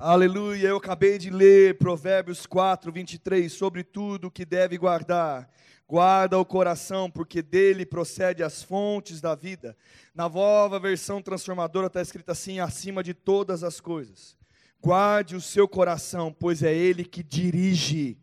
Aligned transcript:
Aleluia, 0.00 0.68
eu 0.68 0.76
acabei 0.76 1.18
de 1.18 1.28
ler 1.28 1.76
Provérbios 1.76 2.46
4, 2.46 2.92
23, 2.92 3.52
sobre 3.52 3.82
tudo 3.82 4.30
que 4.30 4.44
deve 4.44 4.78
guardar. 4.78 5.50
Guarda 5.88 6.38
o 6.38 6.44
coração, 6.44 7.10
porque 7.10 7.42
dele 7.42 7.84
procede 7.84 8.44
as 8.44 8.62
fontes 8.62 9.20
da 9.20 9.34
vida. 9.34 9.76
Na 10.14 10.28
nova 10.28 10.78
versão 10.78 11.20
transformadora 11.20 11.88
está 11.88 12.00
escrito 12.00 12.30
assim: 12.30 12.60
acima 12.60 13.02
de 13.02 13.12
todas 13.12 13.64
as 13.64 13.80
coisas. 13.80 14.36
Guarde 14.80 15.34
o 15.34 15.40
seu 15.40 15.66
coração, 15.66 16.32
pois 16.32 16.62
é 16.62 16.72
ele 16.72 17.04
que 17.04 17.24
dirige, 17.24 18.16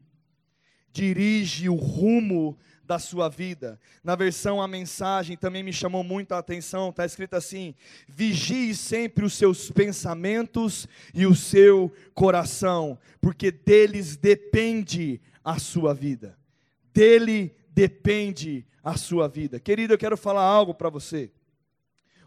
dirige 0.93 1.67
o 1.67 1.75
rumo 1.75 2.57
da 2.85 2.99
sua 2.99 3.29
vida. 3.29 3.79
Na 4.03 4.15
versão 4.15 4.61
a 4.61 4.67
mensagem 4.67 5.35
também 5.35 5.63
me 5.63 5.73
chamou 5.73 6.03
muito 6.03 6.33
a 6.33 6.37
atenção, 6.37 6.89
está 6.89 7.05
escrito 7.05 7.35
assim: 7.35 7.73
vigie 8.07 8.75
sempre 8.75 9.25
os 9.25 9.33
seus 9.33 9.71
pensamentos 9.71 10.87
e 11.13 11.25
o 11.25 11.35
seu 11.35 11.91
coração, 12.13 12.97
porque 13.19 13.51
deles 13.51 14.15
depende 14.15 15.19
a 15.43 15.59
sua 15.59 15.93
vida. 15.93 16.37
Dele 16.93 17.55
depende 17.69 18.65
a 18.83 18.95
sua 18.95 19.27
vida. 19.27 19.59
Querido, 19.59 19.93
eu 19.93 19.97
quero 19.97 20.15
falar 20.15 20.43
algo 20.43 20.73
para 20.73 20.89
você. 20.89 21.31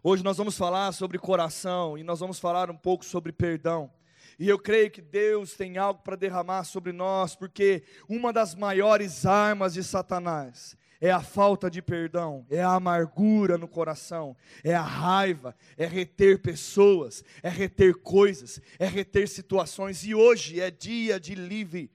Hoje 0.02 0.22
nós 0.22 0.36
vamos 0.36 0.56
falar 0.56 0.92
sobre 0.92 1.18
coração 1.18 1.98
e 1.98 2.02
nós 2.02 2.20
vamos 2.20 2.38
falar 2.38 2.70
um 2.70 2.76
pouco 2.76 3.04
sobre 3.04 3.32
perdão. 3.32 3.90
E 4.38 4.48
eu 4.48 4.58
creio 4.58 4.90
que 4.90 5.02
Deus 5.02 5.54
tem 5.54 5.78
algo 5.78 6.00
para 6.02 6.16
derramar 6.16 6.64
sobre 6.64 6.92
nós, 6.92 7.34
porque 7.34 7.82
uma 8.08 8.32
das 8.32 8.54
maiores 8.54 9.26
armas 9.26 9.74
de 9.74 9.82
Satanás 9.82 10.76
é 11.00 11.10
a 11.10 11.20
falta 11.20 11.70
de 11.70 11.80
perdão, 11.80 12.46
é 12.50 12.60
a 12.60 12.74
amargura 12.74 13.56
no 13.56 13.68
coração, 13.68 14.36
é 14.64 14.74
a 14.74 14.82
raiva, 14.82 15.54
é 15.76 15.86
reter 15.86 16.40
pessoas, 16.40 17.24
é 17.42 17.48
reter 17.48 17.94
coisas, 17.94 18.60
é 18.78 18.86
reter 18.86 19.28
situações. 19.28 20.04
E 20.04 20.14
hoje 20.14 20.60
é 20.60 20.70
dia 20.70 21.18
de 21.18 21.34
livre 21.34 21.90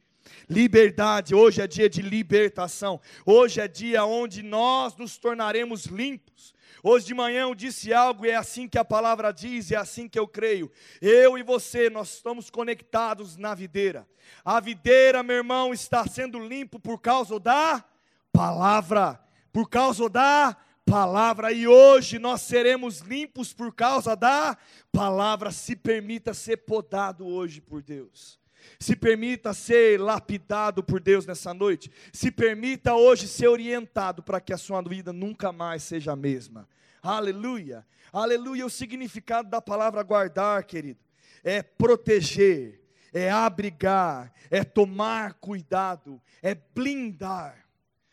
liberdade, 0.50 1.36
hoje 1.36 1.62
é 1.62 1.68
dia 1.68 1.90
de 1.90 2.02
libertação, 2.02 3.00
hoje 3.26 3.60
é 3.60 3.68
dia 3.68 4.06
onde 4.06 4.42
nós 4.42 4.96
nos 4.96 5.18
tornaremos 5.18 5.86
limpos. 5.86 6.54
Hoje 6.86 7.06
de 7.06 7.14
manhã 7.14 7.44
eu 7.44 7.56
disse 7.56 7.94
algo 7.94 8.26
e 8.26 8.30
é 8.30 8.36
assim 8.36 8.68
que 8.68 8.78
a 8.78 8.84
palavra 8.84 9.32
diz, 9.32 9.72
é 9.72 9.78
assim 9.78 10.10
que 10.10 10.20
eu 10.20 10.28
creio. 10.28 10.70
Eu 11.02 11.38
e 11.38 11.42
você, 11.42 11.90
nós 11.90 12.16
estamos 12.16 12.50
conectados 12.50 13.38
na 13.38 13.56
videira. 13.56 14.06
A 14.44 14.60
videira, 14.60 15.24
meu 15.24 15.38
irmão, 15.38 15.74
está 15.74 16.06
sendo 16.06 16.38
limpo 16.46 16.78
por 16.78 17.00
causa 17.00 17.40
da 17.40 17.86
palavra, 18.34 19.18
por 19.54 19.70
causa 19.70 20.10
da 20.10 20.58
palavra. 20.86 21.54
E 21.54 21.66
hoje 21.66 22.20
nós 22.20 22.42
seremos 22.42 23.00
limpos 23.00 23.54
por 23.54 23.74
causa 23.74 24.14
da 24.14 24.58
palavra. 24.92 25.52
Se 25.52 25.78
permita 25.78 26.34
ser 26.34 26.58
podado 26.58 27.26
hoje 27.26 27.62
por 27.62 27.82
Deus. 27.82 28.43
Se 28.80 28.96
permita 28.96 29.54
ser 29.54 30.00
lapidado 30.00 30.84
por 30.84 31.00
Deus 31.00 31.26
nessa 31.26 31.54
noite. 31.54 31.92
Se 32.12 32.32
permita 32.32 32.96
hoje 32.96 33.28
ser 33.28 33.48
orientado 33.48 34.22
para 34.22 34.42
que 34.42 34.54
a 34.54 34.58
sua 34.58 34.82
vida 34.82 35.14
nunca 35.14 35.52
mais 35.52 35.84
seja 35.84 36.14
a 36.14 36.16
mesma. 36.16 36.68
Aleluia. 37.02 37.86
Aleluia. 38.12 38.66
O 38.66 38.70
significado 38.70 39.50
da 39.50 39.62
palavra 39.62 40.04
guardar, 40.04 40.64
querido, 40.64 41.00
é 41.44 41.62
proteger, 41.62 42.82
é 43.12 43.30
abrigar, 43.30 44.32
é 44.50 44.64
tomar 44.64 45.34
cuidado, 45.34 46.22
é 46.42 46.56
blindar. 46.56 47.68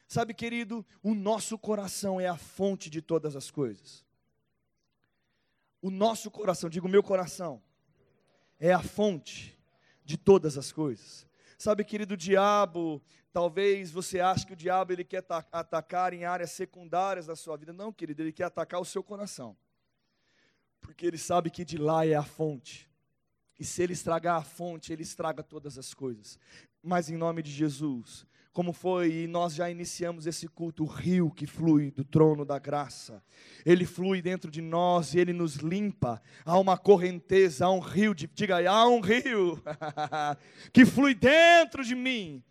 Sabe, 0.09 0.35
querido, 0.35 0.85
o 1.03 1.15
nosso 1.15 1.57
coração 1.57 2.21
é 2.21 2.27
a 2.27 2.37
fonte 2.37 2.91
de 2.91 3.01
todas 3.01 3.37
as 3.37 3.51
coisas. 3.51 4.05
O 5.81 5.91
nosso 5.91 6.31
coração, 6.31 6.69
digo 6.69 6.89
meu 6.89 7.03
coração, 7.03 7.63
é 8.59 8.73
a 8.73 8.83
fonte 8.83 9.57
de 10.11 10.17
todas 10.17 10.59
as 10.59 10.73
coisas. 10.73 11.25
Sabe, 11.57 11.85
querido, 11.85 12.17
diabo, 12.17 13.01
talvez 13.33 13.93
você 13.93 14.19
ache 14.19 14.45
que 14.45 14.53
o 14.55 14.57
diabo 14.57 14.93
ele 14.93 15.05
quer 15.05 15.25
atacar 15.53 16.13
em 16.13 16.25
áreas 16.25 16.51
secundárias 16.51 17.27
da 17.27 17.37
sua 17.37 17.57
vida. 17.57 17.73
Não, 17.73 17.93
querido, 17.93 18.23
ele 18.23 18.33
quer 18.33 18.45
atacar 18.45 18.81
o 18.81 18.85
seu 18.85 19.05
coração. 19.05 19.57
Porque 20.81 21.07
ele 21.07 21.19
sabe 21.19 21.49
que 21.49 21.65
de 21.65 21.79
lá 21.79 22.05
é 22.05 22.15
a 22.15 22.25
fonte. 22.25 22.91
E 23.59 23.65
se 23.65 23.83
ele 23.83 23.93
estragar 23.93 24.37
a 24.37 24.43
fonte, 24.43 24.93
ele 24.93 25.03
estraga 25.03 25.45
todas 25.45 25.79
as 25.79 25.95
coisas. 25.95 26.39
Mas 26.83 27.09
em 27.09 27.17
nome 27.17 27.43
de 27.43 27.53
Jesus, 27.53 28.27
como 28.53 28.73
foi, 28.73 29.13
e 29.13 29.27
nós 29.27 29.55
já 29.55 29.71
iniciamos 29.71 30.27
esse 30.27 30.49
culto, 30.49 30.83
o 30.83 30.87
rio 30.87 31.31
que 31.31 31.47
flui 31.47 31.91
do 31.93 32.05
trono 32.05 32.45
da 32.45 32.59
graça. 32.59 33.23
Ele 33.65 33.85
flui 33.85 34.21
dentro 34.21 34.51
de 34.51 34.61
nós 34.61 35.15
e 35.15 35.21
ele 35.21 35.33
nos 35.33 35.57
limpa. 35.57 36.21
Há 36.45 36.59
uma 36.59 36.77
correnteza, 36.77 37.67
há 37.67 37.71
um 37.71 37.79
rio, 37.79 38.15
de, 38.15 38.27
diga 38.27 38.57
aí, 38.57 38.67
há 38.67 38.87
um 38.87 39.01
rio 39.01 39.63
que 40.73 40.85
flui 40.85 41.15
dentro 41.15 41.85
de 41.85 41.95
mim. 41.95 42.43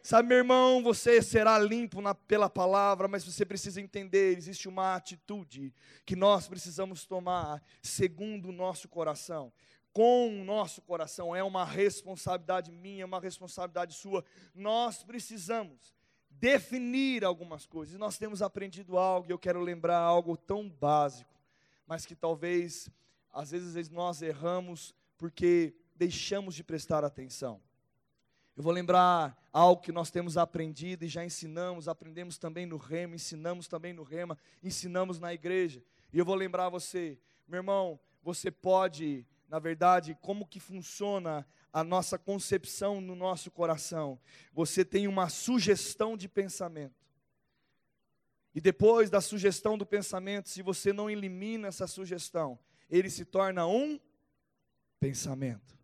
Sabe, 0.00 0.28
meu 0.28 0.38
irmão, 0.38 0.82
você 0.82 1.20
será 1.20 1.58
limpo 1.58 2.00
na, 2.00 2.14
pela 2.14 2.48
palavra, 2.48 3.08
mas 3.08 3.24
você 3.24 3.44
precisa 3.44 3.80
entender: 3.80 4.38
existe 4.38 4.68
uma 4.68 4.94
atitude 4.94 5.74
que 6.06 6.14
nós 6.14 6.48
precisamos 6.48 7.04
tomar 7.04 7.60
segundo 7.82 8.48
o 8.48 8.52
nosso 8.52 8.88
coração 8.88 9.52
com 9.98 10.28
o 10.28 10.44
nosso 10.44 10.80
coração, 10.80 11.34
é 11.34 11.42
uma 11.42 11.64
responsabilidade 11.64 12.70
minha, 12.70 13.02
é 13.02 13.04
uma 13.04 13.18
responsabilidade 13.18 13.94
sua. 13.94 14.24
Nós 14.54 15.02
precisamos 15.02 15.92
definir 16.30 17.24
algumas 17.24 17.66
coisas. 17.66 17.98
Nós 17.98 18.16
temos 18.16 18.40
aprendido 18.40 18.96
algo, 18.96 19.26
e 19.28 19.32
eu 19.32 19.38
quero 19.40 19.60
lembrar 19.60 19.98
algo 19.98 20.36
tão 20.36 20.68
básico, 20.68 21.34
mas 21.84 22.06
que 22.06 22.14
talvez, 22.14 22.88
às 23.32 23.50
vezes, 23.50 23.90
nós 23.90 24.22
erramos 24.22 24.94
porque 25.16 25.74
deixamos 25.96 26.54
de 26.54 26.62
prestar 26.62 27.02
atenção. 27.04 27.60
Eu 28.56 28.62
vou 28.62 28.72
lembrar 28.72 29.36
algo 29.52 29.82
que 29.82 29.90
nós 29.90 30.12
temos 30.12 30.36
aprendido 30.36 31.04
e 31.04 31.08
já 31.08 31.24
ensinamos, 31.24 31.88
aprendemos 31.88 32.38
também 32.38 32.66
no 32.66 32.76
rema, 32.76 33.16
ensinamos 33.16 33.66
também 33.66 33.92
no 33.92 34.04
rema, 34.04 34.38
ensinamos 34.62 35.18
na 35.18 35.34
igreja. 35.34 35.82
E 36.12 36.20
eu 36.20 36.24
vou 36.24 36.36
lembrar 36.36 36.68
você, 36.68 37.18
meu 37.48 37.58
irmão, 37.58 37.98
você 38.22 38.48
pode 38.48 39.26
na 39.48 39.58
verdade, 39.58 40.16
como 40.20 40.46
que 40.46 40.60
funciona 40.60 41.46
a 41.72 41.82
nossa 41.82 42.18
concepção 42.18 43.00
no 43.00 43.14
nosso 43.14 43.50
coração. 43.50 44.18
Você 44.52 44.84
tem 44.84 45.08
uma 45.08 45.28
sugestão 45.28 46.16
de 46.16 46.28
pensamento. 46.28 47.06
E 48.54 48.60
depois 48.60 49.08
da 49.08 49.20
sugestão 49.20 49.78
do 49.78 49.86
pensamento, 49.86 50.48
se 50.48 50.62
você 50.62 50.92
não 50.92 51.08
elimina 51.08 51.68
essa 51.68 51.86
sugestão, 51.86 52.58
ele 52.90 53.10
se 53.10 53.24
torna 53.24 53.66
um 53.66 53.98
pensamento. 54.98 55.78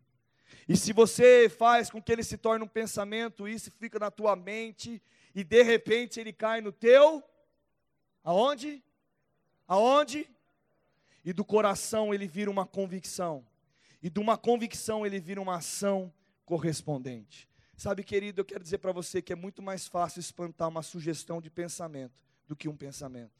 E 0.69 0.77
se 0.77 0.93
você 0.93 1.49
faz 1.49 1.91
com 1.91 2.03
que 2.03 2.11
ele 2.11 2.23
se 2.23 2.37
torne 2.37 2.65
um 2.65 2.69
pensamento, 2.69 3.47
isso 3.47 3.71
fica 3.71 3.99
na 3.99 4.11
tua 4.11 4.35
mente 4.35 5.03
e 5.35 5.45
de 5.45 5.63
repente 5.63 6.19
ele 6.19 6.33
cai 6.33 6.61
no 6.61 6.73
teu 6.73 7.23
aonde? 8.23 8.83
Aonde? 9.69 10.29
E 11.25 11.33
do 11.33 11.45
coração 11.45 12.15
ele 12.15 12.27
vira 12.27 12.51
uma 12.51 12.67
convicção. 12.67 13.47
E 14.05 14.11
de 14.11 14.21
uma 14.21 14.37
convicção 14.37 15.07
ele 15.07 15.19
vira 15.19 15.41
uma 15.41 15.57
ação 15.57 16.13
correspondente. 16.45 17.49
Sabe, 17.75 18.05
querido, 18.05 18.39
eu 18.39 18.45
quero 18.45 18.63
dizer 18.63 18.77
para 18.77 18.93
você 18.93 19.23
que 19.23 19.33
é 19.33 19.37
muito 19.37 19.63
mais 19.63 19.89
fácil 19.89 20.21
espantar 20.21 20.69
uma 20.69 20.83
sugestão 20.83 21.41
de 21.41 21.49
pensamento 21.49 22.23
do 22.47 22.55
que 22.55 22.69
um 22.69 22.77
pensamento. 22.77 23.33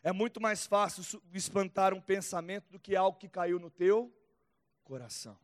É 0.00 0.12
muito 0.12 0.40
mais 0.40 0.64
fácil 0.64 1.20
espantar 1.34 1.92
um 1.92 2.00
pensamento 2.00 2.70
do 2.70 2.78
que 2.78 2.94
algo 2.94 3.18
que 3.18 3.28
caiu 3.28 3.58
no 3.58 3.68
teu 3.68 4.14
coração. 4.84 5.36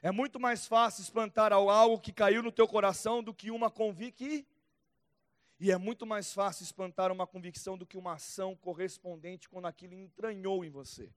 É 0.00 0.12
muito 0.12 0.38
mais 0.38 0.68
fácil 0.68 1.02
espantar 1.02 1.52
algo 1.52 1.98
que 1.98 2.12
caiu 2.12 2.40
no 2.40 2.52
teu 2.52 2.68
coração 2.68 3.20
do 3.20 3.34
que 3.34 3.50
uma 3.50 3.68
convicção. 3.68 4.46
E 5.58 5.72
é 5.72 5.76
muito 5.76 6.06
mais 6.06 6.32
fácil 6.32 6.62
espantar 6.62 7.10
uma 7.10 7.26
convicção 7.26 7.76
do 7.76 7.84
que 7.84 7.98
uma 7.98 8.12
ação 8.12 8.54
correspondente 8.54 9.48
quando 9.48 9.66
aquilo 9.66 9.94
entranhou 9.94 10.64
em 10.64 10.70
você. 10.70 11.12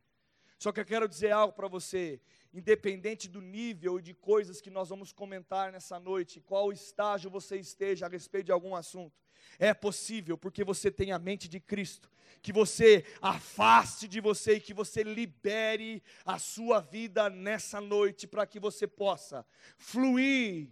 Só 0.61 0.71
que 0.71 0.79
eu 0.79 0.85
quero 0.85 1.09
dizer 1.09 1.31
algo 1.31 1.55
para 1.55 1.67
você, 1.67 2.21
independente 2.53 3.27
do 3.27 3.41
nível 3.41 3.97
e 3.97 4.01
de 4.03 4.13
coisas 4.13 4.61
que 4.61 4.69
nós 4.69 4.89
vamos 4.89 5.11
comentar 5.11 5.71
nessa 5.71 5.99
noite, 5.99 6.39
qual 6.39 6.71
estágio 6.71 7.31
você 7.31 7.57
esteja 7.57 8.05
a 8.05 8.09
respeito 8.09 8.45
de 8.45 8.51
algum 8.51 8.75
assunto, 8.75 9.19
é 9.57 9.73
possível 9.73 10.37
porque 10.37 10.63
você 10.63 10.91
tem 10.91 11.11
a 11.11 11.17
mente 11.17 11.49
de 11.49 11.59
Cristo, 11.59 12.11
que 12.43 12.53
você 12.53 13.03
afaste 13.19 14.07
de 14.07 14.21
você 14.21 14.57
e 14.57 14.61
que 14.61 14.71
você 14.71 15.01
libere 15.01 16.03
a 16.23 16.37
sua 16.37 16.79
vida 16.79 17.27
nessa 17.27 17.81
noite 17.81 18.27
para 18.27 18.45
que 18.45 18.59
você 18.59 18.85
possa 18.85 19.43
fluir 19.79 20.69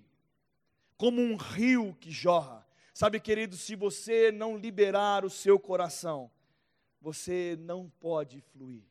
como 0.98 1.20
um 1.20 1.36
rio 1.36 1.98
que 2.00 2.12
jorra. 2.12 2.64
Sabe, 2.94 3.20
querido, 3.20 3.58
se 3.58 3.76
você 3.76 4.32
não 4.32 4.56
liberar 4.56 5.26
o 5.26 5.32
seu 5.32 5.58
coração, 5.60 6.30
você 7.02 7.58
não 7.60 7.90
pode 8.00 8.40
fluir 8.40 8.84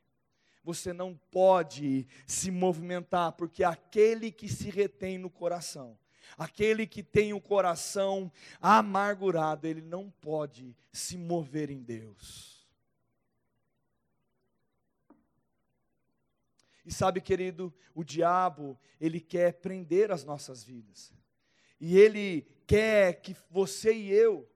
você 0.68 0.92
não 0.92 1.18
pode 1.30 2.06
se 2.26 2.50
movimentar, 2.50 3.32
porque 3.32 3.64
aquele 3.64 4.30
que 4.30 4.50
se 4.50 4.68
retém 4.68 5.16
no 5.16 5.30
coração, 5.30 5.98
aquele 6.36 6.86
que 6.86 7.02
tem 7.02 7.32
o 7.32 7.40
coração 7.40 8.30
amargurado, 8.60 9.66
ele 9.66 9.80
não 9.80 10.10
pode 10.10 10.76
se 10.92 11.16
mover 11.16 11.70
em 11.70 11.82
Deus. 11.82 12.68
E 16.84 16.92
sabe, 16.92 17.22
querido, 17.22 17.72
o 17.94 18.04
diabo, 18.04 18.78
ele 19.00 19.20
quer 19.20 19.54
prender 19.54 20.12
as 20.12 20.22
nossas 20.22 20.62
vidas. 20.62 21.14
E 21.80 21.96
ele 21.96 22.46
quer 22.66 23.22
que 23.22 23.34
você 23.50 23.94
e 23.94 24.10
eu 24.10 24.46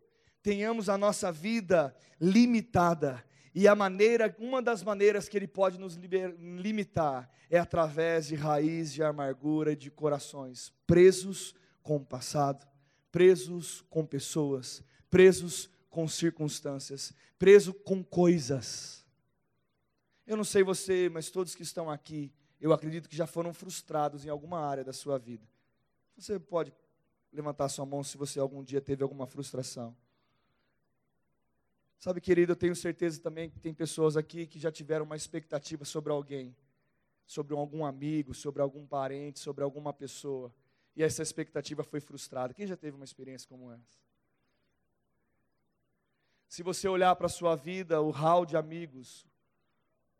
tenhamos 0.43 0.91
a 0.91 0.99
nossa 0.99 1.33
vida 1.33 1.97
limitada. 2.21 3.25
E 3.55 3.69
a 3.69 3.75
maneira, 3.75 4.35
uma 4.39 4.63
das 4.63 4.83
maneiras 4.83 5.29
que 5.29 5.37
ele 5.37 5.47
pode 5.47 5.79
nos 5.79 5.95
liber, 5.95 6.35
limitar 6.39 7.31
é 7.51 7.59
através 7.59 8.27
de 8.27 8.35
raiz 8.35 8.93
de 8.93 9.03
amargura 9.03 9.77
de 9.77 9.91
corações 9.91 10.73
presos 10.87 11.55
com 11.83 11.97
o 11.97 12.05
passado, 12.05 12.67
presos 13.11 13.85
com 13.91 14.07
pessoas, 14.07 14.83
presos 15.11 15.69
com 15.91 16.09
circunstâncias, 16.09 17.13
presos 17.39 17.75
com 17.85 18.03
coisas. 18.03 19.05
Eu 20.27 20.37
não 20.37 20.45
sei 20.45 20.63
você, 20.63 21.11
mas 21.11 21.29
todos 21.29 21.55
que 21.55 21.63
estão 21.63 21.91
aqui, 21.91 22.33
eu 22.59 22.73
acredito 22.73 23.09
que 23.09 23.17
já 23.17 23.27
foram 23.27 23.53
frustrados 23.53 24.25
em 24.25 24.31
alguma 24.31 24.61
área 24.61 24.83
da 24.83 24.93
sua 24.93 25.19
vida. 25.19 25.47
Você 26.17 26.39
pode 26.39 26.73
levantar 27.31 27.69
sua 27.69 27.85
mão 27.85 28.03
se 28.03 28.17
você 28.17 28.39
algum 28.39 28.63
dia 28.63 28.81
teve 28.81 29.03
alguma 29.03 29.27
frustração. 29.27 29.95
Sabe, 32.03 32.21
querido, 32.21 32.51
eu 32.51 32.57
tenho 32.57 32.75
certeza 32.75 33.21
também 33.21 33.49
que 33.49 33.61
tem 33.61 33.73
pessoas 33.73 34.17
aqui 34.17 34.45
que 34.45 34.59
já 34.59 34.73
tiveram 34.73 35.05
uma 35.05 35.15
expectativa 35.15 35.85
sobre 35.85 36.11
alguém, 36.11 36.53
sobre 37.25 37.55
algum 37.55 37.85
amigo, 37.85 38.35
sobre 38.35 38.61
algum 38.61 38.85
parente, 38.85 39.39
sobre 39.39 39.63
alguma 39.63 39.93
pessoa, 39.93 40.53
e 40.97 41.03
essa 41.05 41.23
expectativa 41.23 41.85
foi 41.85 42.01
frustrada. 42.01 42.53
Quem 42.53 42.67
já 42.67 42.77
teve 42.77 42.97
uma 42.97 43.05
experiência 43.05 43.49
como 43.49 43.71
essa? 43.71 44.01
Se 46.49 46.61
você 46.65 46.89
olhar 46.89 47.15
para 47.15 47.27
a 47.27 47.31
sua 47.31 47.55
vida, 47.55 48.01
o 48.01 48.11
hall 48.11 48.45
de 48.45 48.57
amigos, 48.57 49.25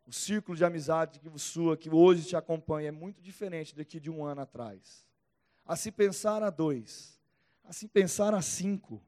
o 0.07 0.13
círculo 0.13 0.55
de 0.55 0.63
amizade 0.63 1.19
que 1.19 1.37
sua, 1.37 1.75
que 1.75 1.89
hoje 1.89 2.25
te 2.25 2.37
acompanha, 2.37 2.87
é 2.87 2.91
muito 2.91 3.21
diferente 3.21 3.75
daqui 3.75 3.99
de 3.99 4.09
um 4.09 4.23
ano 4.23 4.39
atrás. 4.39 5.05
A 5.65 5.75
se 5.75 5.91
pensar 5.91 6.43
a 6.43 6.49
dois, 6.49 7.19
a 7.61 7.73
se 7.73 7.89
pensar 7.89 8.33
a 8.33 8.41
cinco. 8.41 9.03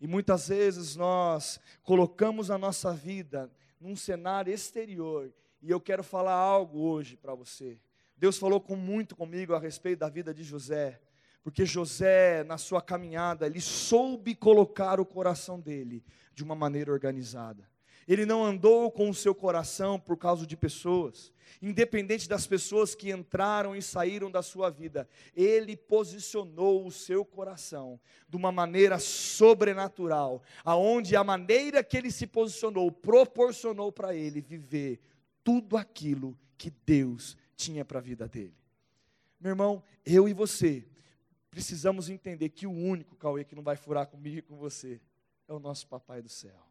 E 0.00 0.06
muitas 0.06 0.48
vezes 0.48 0.96
nós 0.96 1.60
colocamos 1.82 2.50
a 2.50 2.58
nossa 2.58 2.92
vida 2.92 3.50
num 3.80 3.96
cenário 3.96 4.52
exterior. 4.52 5.32
E 5.60 5.70
eu 5.70 5.80
quero 5.80 6.04
falar 6.04 6.34
algo 6.34 6.80
hoje 6.80 7.16
para 7.16 7.34
você. 7.34 7.80
Deus 8.16 8.38
falou 8.38 8.60
com 8.60 8.76
muito 8.76 9.16
comigo 9.16 9.54
a 9.54 9.58
respeito 9.58 10.00
da 10.00 10.08
vida 10.08 10.32
de 10.32 10.42
José. 10.44 11.00
Porque 11.42 11.64
José, 11.64 12.44
na 12.44 12.58
sua 12.58 12.82
caminhada, 12.82 13.46
ele 13.46 13.60
soube 13.60 14.34
colocar 14.34 15.00
o 15.00 15.06
coração 15.06 15.58
dele 15.58 16.04
de 16.34 16.44
uma 16.44 16.54
maneira 16.54 16.92
organizada. 16.92 17.68
Ele 18.08 18.24
não 18.24 18.42
andou 18.42 18.90
com 18.90 19.10
o 19.10 19.14
seu 19.14 19.34
coração 19.34 20.00
por 20.00 20.16
causa 20.16 20.46
de 20.46 20.56
pessoas, 20.56 21.30
independente 21.60 22.26
das 22.26 22.46
pessoas 22.46 22.94
que 22.94 23.10
entraram 23.10 23.76
e 23.76 23.82
saíram 23.82 24.30
da 24.30 24.42
sua 24.42 24.70
vida, 24.70 25.06
ele 25.36 25.76
posicionou 25.76 26.86
o 26.86 26.90
seu 26.90 27.22
coração 27.22 28.00
de 28.26 28.34
uma 28.34 28.50
maneira 28.50 28.98
sobrenatural, 28.98 30.42
aonde 30.64 31.16
a 31.16 31.22
maneira 31.22 31.84
que 31.84 31.98
ele 31.98 32.10
se 32.10 32.26
posicionou 32.26 32.90
proporcionou 32.90 33.92
para 33.92 34.14
ele 34.14 34.40
viver 34.40 34.98
tudo 35.44 35.76
aquilo 35.76 36.34
que 36.56 36.70
Deus 36.86 37.36
tinha 37.56 37.84
para 37.84 37.98
a 37.98 38.02
vida 38.02 38.26
dele. 38.26 38.56
Meu 39.38 39.50
irmão, 39.50 39.82
eu 40.04 40.26
e 40.26 40.32
você 40.32 40.88
precisamos 41.50 42.08
entender 42.08 42.48
que 42.48 42.66
o 42.66 42.72
único 42.72 43.16
Cauê 43.16 43.44
que 43.44 43.54
não 43.54 43.62
vai 43.62 43.76
furar 43.76 44.06
comigo 44.06 44.38
e 44.38 44.42
com 44.42 44.56
você 44.56 44.98
é 45.46 45.52
o 45.52 45.58
nosso 45.58 45.86
papai 45.86 46.22
do 46.22 46.28
céu 46.28 46.67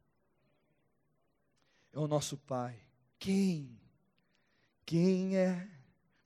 é 1.94 2.00
o 2.00 2.08
nosso 2.08 2.38
Pai. 2.38 2.76
Quem? 3.20 3.78
Quem 4.86 5.38
é? 5.38 5.68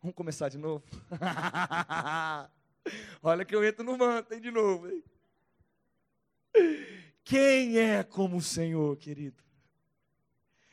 Vamos 0.02 0.16
começar 0.16 0.50
de 0.50 0.58
novo? 0.58 0.84
Olha 3.22 3.46
que 3.46 3.56
eu 3.56 3.64
entro 3.64 3.84
no 3.84 3.98
manto, 3.98 4.34
hein, 4.34 4.42
de 4.42 4.52
novo. 4.52 4.90
Hein? 4.90 5.04
Quem 7.24 7.78
é 7.78 8.04
como 8.04 8.38
o 8.38 8.42
Senhor, 8.42 8.98
querido? 8.98 9.42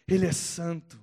Ele 0.07 0.27
é 0.27 0.33
santo, 0.33 0.99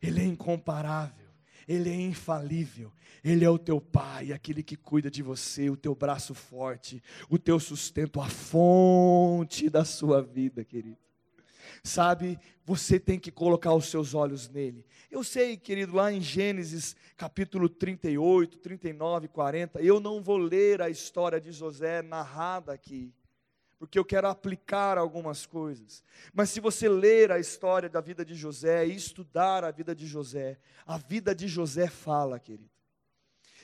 Ele 0.00 0.20
é 0.20 0.24
incomparável, 0.24 1.28
Ele 1.66 1.88
é 1.88 1.94
infalível, 1.94 2.92
Ele 3.24 3.44
é 3.44 3.50
o 3.50 3.58
teu 3.58 3.80
Pai, 3.80 4.32
aquele 4.32 4.62
que 4.62 4.76
cuida 4.76 5.10
de 5.10 5.22
você, 5.22 5.70
o 5.70 5.76
teu 5.76 5.94
braço 5.94 6.34
forte, 6.34 7.02
o 7.28 7.38
teu 7.38 7.58
sustento, 7.58 8.20
a 8.20 8.28
fonte 8.28 9.70
da 9.70 9.84
sua 9.84 10.22
vida, 10.22 10.64
querido. 10.64 10.98
Sabe, 11.82 12.38
você 12.64 13.00
tem 13.00 13.18
que 13.18 13.30
colocar 13.30 13.74
os 13.74 13.86
seus 13.86 14.14
olhos 14.14 14.48
nele. 14.48 14.84
Eu 15.10 15.24
sei, 15.24 15.56
querido, 15.56 15.96
lá 15.96 16.12
em 16.12 16.20
Gênesis 16.20 16.94
capítulo 17.16 17.68
38, 17.68 18.58
39, 18.58 19.28
40, 19.28 19.80
eu 19.80 19.98
não 19.98 20.22
vou 20.22 20.36
ler 20.36 20.80
a 20.80 20.88
história 20.88 21.40
de 21.40 21.52
José 21.52 22.02
narrada 22.02 22.72
aqui, 22.72 23.12
porque 23.78 23.98
eu 23.98 24.04
quero 24.04 24.28
aplicar 24.28 24.98
algumas 24.98 25.46
coisas. 25.46 26.04
Mas 26.32 26.50
se 26.50 26.60
você 26.60 26.88
ler 26.88 27.32
a 27.32 27.38
história 27.38 27.88
da 27.88 28.00
vida 28.00 28.24
de 28.24 28.34
José 28.34 28.86
e 28.86 28.94
estudar 28.94 29.64
a 29.64 29.70
vida 29.70 29.94
de 29.94 30.06
José, 30.06 30.58
a 30.86 30.98
vida 30.98 31.34
de 31.34 31.48
José 31.48 31.88
fala, 31.88 32.38
querido. 32.38 32.70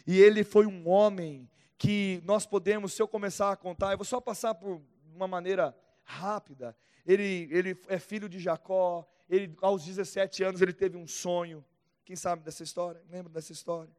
E 0.06 0.18
ele 0.18 0.42
foi 0.42 0.66
um 0.66 0.88
homem 0.88 1.48
que 1.78 2.22
nós 2.24 2.46
podemos, 2.46 2.92
se 2.92 3.02
eu 3.02 3.08
começar 3.08 3.52
a 3.52 3.56
contar, 3.56 3.92
eu 3.92 3.98
vou 3.98 4.04
só 4.04 4.20
passar 4.20 4.54
por 4.54 4.80
uma 5.14 5.28
maneira 5.28 5.76
rápida 6.02 6.76
ele, 7.06 7.48
ele 7.50 7.78
é 7.88 7.98
filho 7.98 8.28
de 8.28 8.38
Jacó, 8.38 9.06
ele, 9.28 9.56
aos 9.62 9.84
17 9.84 10.42
anos 10.42 10.60
ele 10.60 10.72
teve 10.72 10.96
um 10.96 11.06
sonho. 11.06 11.64
Quem 12.04 12.16
sabe 12.16 12.42
dessa 12.42 12.62
história? 12.62 13.02
Lembra 13.08 13.32
dessa 13.32 13.52
história? 13.52 13.90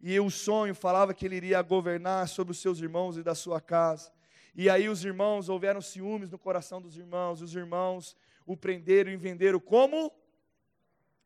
E 0.00 0.18
o 0.18 0.30
sonho 0.30 0.74
falava 0.74 1.12
que 1.12 1.26
ele 1.26 1.36
iria 1.36 1.60
governar 1.62 2.28
sobre 2.28 2.52
os 2.52 2.58
seus 2.58 2.78
irmãos 2.80 3.16
e 3.16 3.22
da 3.22 3.34
sua 3.34 3.60
casa. 3.60 4.12
E 4.54 4.68
aí 4.68 4.88
os 4.88 5.04
irmãos, 5.04 5.48
houveram 5.48 5.80
ciúmes 5.80 6.30
no 6.30 6.38
coração 6.38 6.80
dos 6.80 6.96
irmãos, 6.96 7.42
os 7.42 7.54
irmãos 7.54 8.16
o 8.46 8.56
prenderam 8.56 9.12
e 9.12 9.16
venderam 9.16 9.60
como? 9.60 10.12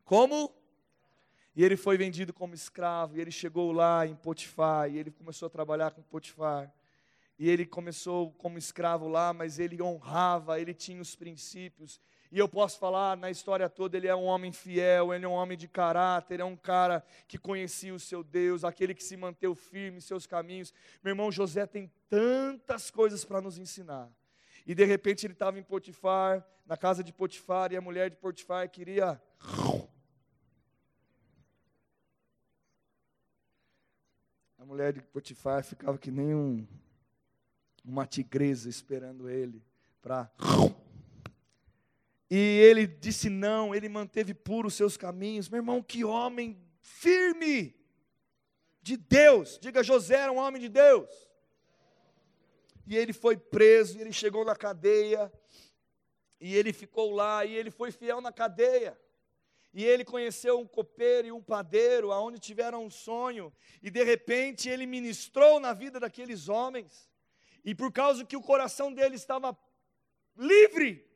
Como? 0.04 0.52
E 1.56 1.64
ele 1.64 1.76
foi 1.76 1.96
vendido 1.96 2.32
como 2.32 2.54
escravo, 2.54 3.16
e 3.16 3.20
ele 3.20 3.30
chegou 3.30 3.72
lá 3.72 4.06
em 4.06 4.14
Potifar, 4.14 4.90
e 4.90 4.98
ele 4.98 5.10
começou 5.10 5.46
a 5.46 5.50
trabalhar 5.50 5.92
com 5.92 6.02
Potifar. 6.02 6.72
E 7.38 7.48
ele 7.48 7.66
começou 7.66 8.30
como 8.32 8.58
escravo 8.58 9.08
lá, 9.08 9.32
mas 9.32 9.58
ele 9.58 9.82
honrava, 9.82 10.60
ele 10.60 10.72
tinha 10.72 11.00
os 11.00 11.16
princípios. 11.16 12.00
E 12.30 12.38
eu 12.38 12.48
posso 12.48 12.78
falar 12.78 13.16
na 13.16 13.30
história 13.30 13.68
toda, 13.68 13.96
ele 13.96 14.08
é 14.08 14.14
um 14.14 14.24
homem 14.24 14.52
fiel, 14.52 15.12
ele 15.12 15.24
é 15.24 15.28
um 15.28 15.32
homem 15.32 15.56
de 15.56 15.68
caráter, 15.68 16.40
é 16.40 16.44
um 16.44 16.56
cara 16.56 17.04
que 17.28 17.38
conhecia 17.38 17.94
o 17.94 17.98
seu 17.98 18.24
Deus, 18.24 18.64
aquele 18.64 18.94
que 18.94 19.04
se 19.04 19.16
manteve 19.16 19.54
firme 19.54 19.98
em 19.98 20.00
seus 20.00 20.26
caminhos. 20.26 20.72
Meu 21.02 21.12
irmão 21.12 21.30
José 21.30 21.66
tem 21.66 21.90
tantas 22.08 22.90
coisas 22.90 23.24
para 23.24 23.40
nos 23.40 23.58
ensinar. 23.58 24.10
E 24.66 24.74
de 24.74 24.84
repente 24.84 25.26
ele 25.26 25.32
estava 25.32 25.58
em 25.58 25.62
Potifar, 25.62 26.44
na 26.66 26.76
casa 26.76 27.04
de 27.04 27.12
Potifar, 27.12 27.72
e 27.72 27.76
a 27.76 27.80
mulher 27.80 28.10
de 28.10 28.16
Potifar 28.16 28.68
queria. 28.68 29.20
A 34.58 34.64
mulher 34.64 34.92
de 34.92 35.02
Potifar 35.02 35.62
ficava 35.62 35.98
que 35.98 36.10
nem 36.10 36.34
um 36.34 36.66
uma 37.84 38.06
tigresa 38.06 38.68
esperando 38.68 39.28
ele 39.28 39.62
para. 40.00 40.30
E 42.30 42.36
ele 42.36 42.86
disse 42.86 43.28
não, 43.28 43.74
ele 43.74 43.88
manteve 43.88 44.32
puros 44.32 44.72
os 44.72 44.76
seus 44.76 44.96
caminhos. 44.96 45.48
Meu 45.48 45.58
irmão, 45.58 45.82
que 45.82 46.04
homem 46.04 46.58
firme 46.80 47.76
de 48.82 48.96
Deus. 48.96 49.58
Diga, 49.60 49.82
José 49.82 50.16
era 50.16 50.32
um 50.32 50.38
homem 50.38 50.60
de 50.60 50.68
Deus. 50.68 51.10
E 52.86 52.96
ele 52.96 53.12
foi 53.12 53.36
preso, 53.36 53.98
ele 53.98 54.12
chegou 54.12 54.44
na 54.44 54.54
cadeia, 54.54 55.32
e 56.38 56.54
ele 56.54 56.72
ficou 56.72 57.10
lá, 57.10 57.44
e 57.44 57.54
ele 57.54 57.70
foi 57.70 57.90
fiel 57.90 58.20
na 58.20 58.30
cadeia. 58.30 58.98
E 59.72 59.84
ele 59.84 60.04
conheceu 60.04 60.58
um 60.58 60.66
copeiro 60.66 61.28
e 61.28 61.32
um 61.32 61.42
padeiro, 61.42 62.12
aonde 62.12 62.38
tiveram 62.38 62.84
um 62.84 62.90
sonho, 62.90 63.52
e 63.82 63.90
de 63.90 64.04
repente 64.04 64.68
ele 64.68 64.86
ministrou 64.86 65.58
na 65.58 65.72
vida 65.72 65.98
daqueles 65.98 66.48
homens 66.48 67.08
e 67.64 67.74
por 67.74 67.90
causa 67.90 68.24
que 68.24 68.36
o 68.36 68.42
coração 68.42 68.92
dele 68.92 69.16
estava 69.16 69.56
livre. 70.36 71.08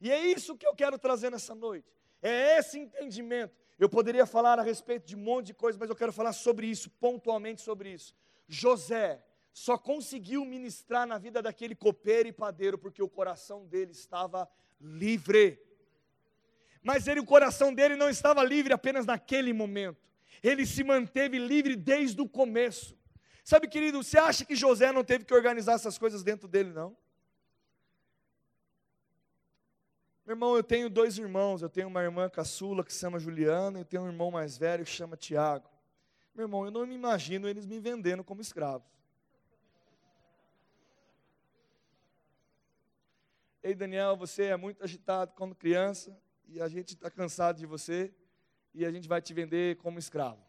E 0.00 0.10
é 0.10 0.26
isso 0.26 0.56
que 0.56 0.66
eu 0.66 0.74
quero 0.74 0.98
trazer 0.98 1.30
nessa 1.30 1.54
noite. 1.54 1.86
É 2.20 2.58
esse 2.58 2.78
entendimento. 2.78 3.54
Eu 3.78 3.88
poderia 3.88 4.26
falar 4.26 4.58
a 4.58 4.62
respeito 4.62 5.06
de 5.06 5.14
um 5.14 5.20
monte 5.20 5.46
de 5.48 5.54
coisas, 5.54 5.78
mas 5.78 5.88
eu 5.88 5.96
quero 5.96 6.12
falar 6.12 6.32
sobre 6.32 6.66
isso, 6.66 6.90
pontualmente 6.90 7.60
sobre 7.60 7.90
isso. 7.90 8.14
José 8.48 9.22
só 9.52 9.78
conseguiu 9.78 10.44
ministrar 10.44 11.06
na 11.06 11.18
vida 11.18 11.40
daquele 11.40 11.74
copeiro 11.74 12.28
e 12.28 12.32
padeiro 12.32 12.78
porque 12.78 13.02
o 13.02 13.08
coração 13.08 13.66
dele 13.66 13.92
estava 13.92 14.48
livre. 14.80 15.58
Mas 16.82 17.06
ele, 17.08 17.20
o 17.20 17.24
coração 17.24 17.74
dele 17.74 17.96
não 17.96 18.08
estava 18.08 18.42
livre 18.44 18.72
apenas 18.72 19.06
naquele 19.06 19.52
momento. 19.52 19.98
Ele 20.42 20.66
se 20.66 20.84
manteve 20.84 21.38
livre 21.38 21.74
desde 21.74 22.20
o 22.20 22.28
começo. 22.28 22.96
Sabe, 23.46 23.68
querido, 23.68 24.02
você 24.02 24.18
acha 24.18 24.44
que 24.44 24.56
José 24.56 24.90
não 24.90 25.04
teve 25.04 25.24
que 25.24 25.32
organizar 25.32 25.74
essas 25.74 25.96
coisas 25.96 26.24
dentro 26.24 26.48
dele, 26.48 26.72
não? 26.72 26.96
Meu 30.26 30.34
irmão, 30.34 30.56
eu 30.56 30.64
tenho 30.64 30.90
dois 30.90 31.16
irmãos. 31.16 31.62
Eu 31.62 31.68
tenho 31.68 31.86
uma 31.86 32.02
irmã 32.02 32.28
caçula 32.28 32.82
que 32.82 32.92
se 32.92 32.98
chama 32.98 33.20
Juliana 33.20 33.78
e 33.78 33.84
tenho 33.84 34.02
um 34.02 34.08
irmão 34.08 34.32
mais 34.32 34.58
velho 34.58 34.84
que 34.84 34.90
se 34.90 34.96
chama 34.96 35.16
Tiago. 35.16 35.70
Meu 36.34 36.46
irmão, 36.46 36.64
eu 36.64 36.72
não 36.72 36.84
me 36.84 36.96
imagino 36.96 37.48
eles 37.48 37.64
me 37.66 37.78
vendendo 37.78 38.24
como 38.24 38.40
escravos. 38.40 38.88
Ei, 43.62 43.76
Daniel, 43.76 44.16
você 44.16 44.46
é 44.46 44.56
muito 44.56 44.82
agitado 44.82 45.34
quando 45.36 45.54
criança 45.54 46.20
e 46.48 46.60
a 46.60 46.66
gente 46.66 46.94
está 46.94 47.08
cansado 47.08 47.58
de 47.58 47.66
você 47.66 48.12
e 48.74 48.84
a 48.84 48.90
gente 48.90 49.06
vai 49.06 49.22
te 49.22 49.32
vender 49.32 49.76
como 49.76 50.00
escravo. 50.00 50.45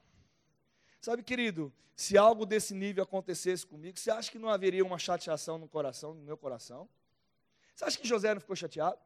Sabe, 1.00 1.24
querido, 1.24 1.74
se 1.96 2.18
algo 2.18 2.46
desse 2.46 2.74
nível 2.74 3.04
acontecesse 3.04 3.66
comigo, 3.66 3.98
você 3.98 4.12
acha 4.12 4.32
que 4.32 4.40
não 4.40 4.50
haveria 4.50 4.84
uma 4.84 5.00
chateação 5.00 5.58
no 5.58 5.68
coração, 5.68 6.14
no 6.14 6.22
meu 6.22 6.38
coração? 6.38 6.90
Você 7.76 7.86
acha 7.86 7.98
que 7.98 8.08
José 8.08 8.34
não 8.34 8.42
ficou 8.42 8.56
chateado? 8.56 9.00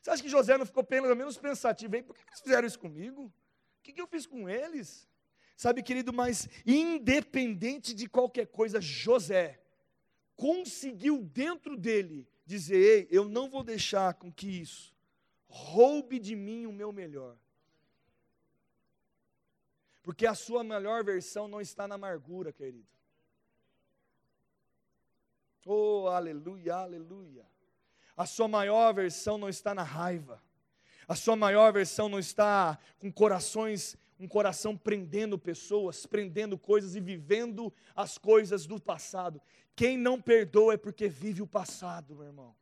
Você 0.00 0.10
acha 0.10 0.22
que 0.22 0.28
José 0.28 0.56
não 0.56 0.66
ficou 0.66 0.84
pelo 0.84 1.14
menos 1.16 1.36
pensativo? 1.36 1.96
Hein? 1.96 2.02
Por 2.02 2.14
que 2.14 2.22
eles 2.22 2.40
fizeram 2.40 2.66
isso 2.66 2.78
comigo? 2.78 3.24
O 3.24 3.82
que 3.82 4.00
eu 4.00 4.06
fiz 4.06 4.26
com 4.26 4.48
eles? 4.48 5.08
Sabe, 5.56 5.82
querido, 5.82 6.12
mas 6.12 6.48
independente 6.64 7.92
de 7.92 8.08
qualquer 8.08 8.46
coisa, 8.46 8.80
José 8.80 9.60
conseguiu 10.36 11.24
dentro 11.24 11.76
dele 11.76 12.28
dizer: 12.46 12.76
Ei, 12.76 13.08
eu 13.10 13.28
não 13.28 13.50
vou 13.50 13.64
deixar 13.64 14.14
com 14.14 14.32
que 14.32 14.46
isso 14.46 14.96
roube 15.48 16.18
de 16.18 16.36
mim 16.36 16.66
o 16.66 16.72
meu 16.72 16.92
melhor. 16.92 17.36
Porque 20.08 20.26
a 20.26 20.34
sua 20.34 20.64
melhor 20.64 21.04
versão 21.04 21.46
não 21.46 21.60
está 21.60 21.86
na 21.86 21.96
amargura, 21.96 22.50
querido. 22.50 22.88
Oh, 25.66 26.08
aleluia, 26.08 26.76
aleluia. 26.76 27.44
A 28.16 28.24
sua 28.24 28.48
maior 28.48 28.94
versão 28.94 29.36
não 29.36 29.50
está 29.50 29.74
na 29.74 29.82
raiva. 29.82 30.42
A 31.06 31.14
sua 31.14 31.36
maior 31.36 31.70
versão 31.74 32.08
não 32.08 32.18
está 32.18 32.78
com 32.98 33.12
corações, 33.12 33.98
um 34.18 34.26
coração 34.26 34.74
prendendo 34.74 35.38
pessoas, 35.38 36.06
prendendo 36.06 36.56
coisas 36.56 36.96
e 36.96 37.00
vivendo 37.00 37.70
as 37.94 38.16
coisas 38.16 38.64
do 38.64 38.80
passado. 38.80 39.42
Quem 39.76 39.98
não 39.98 40.18
perdoa 40.18 40.72
é 40.72 40.78
porque 40.78 41.06
vive 41.06 41.42
o 41.42 41.46
passado, 41.46 42.14
meu 42.14 42.24
irmão. 42.24 42.56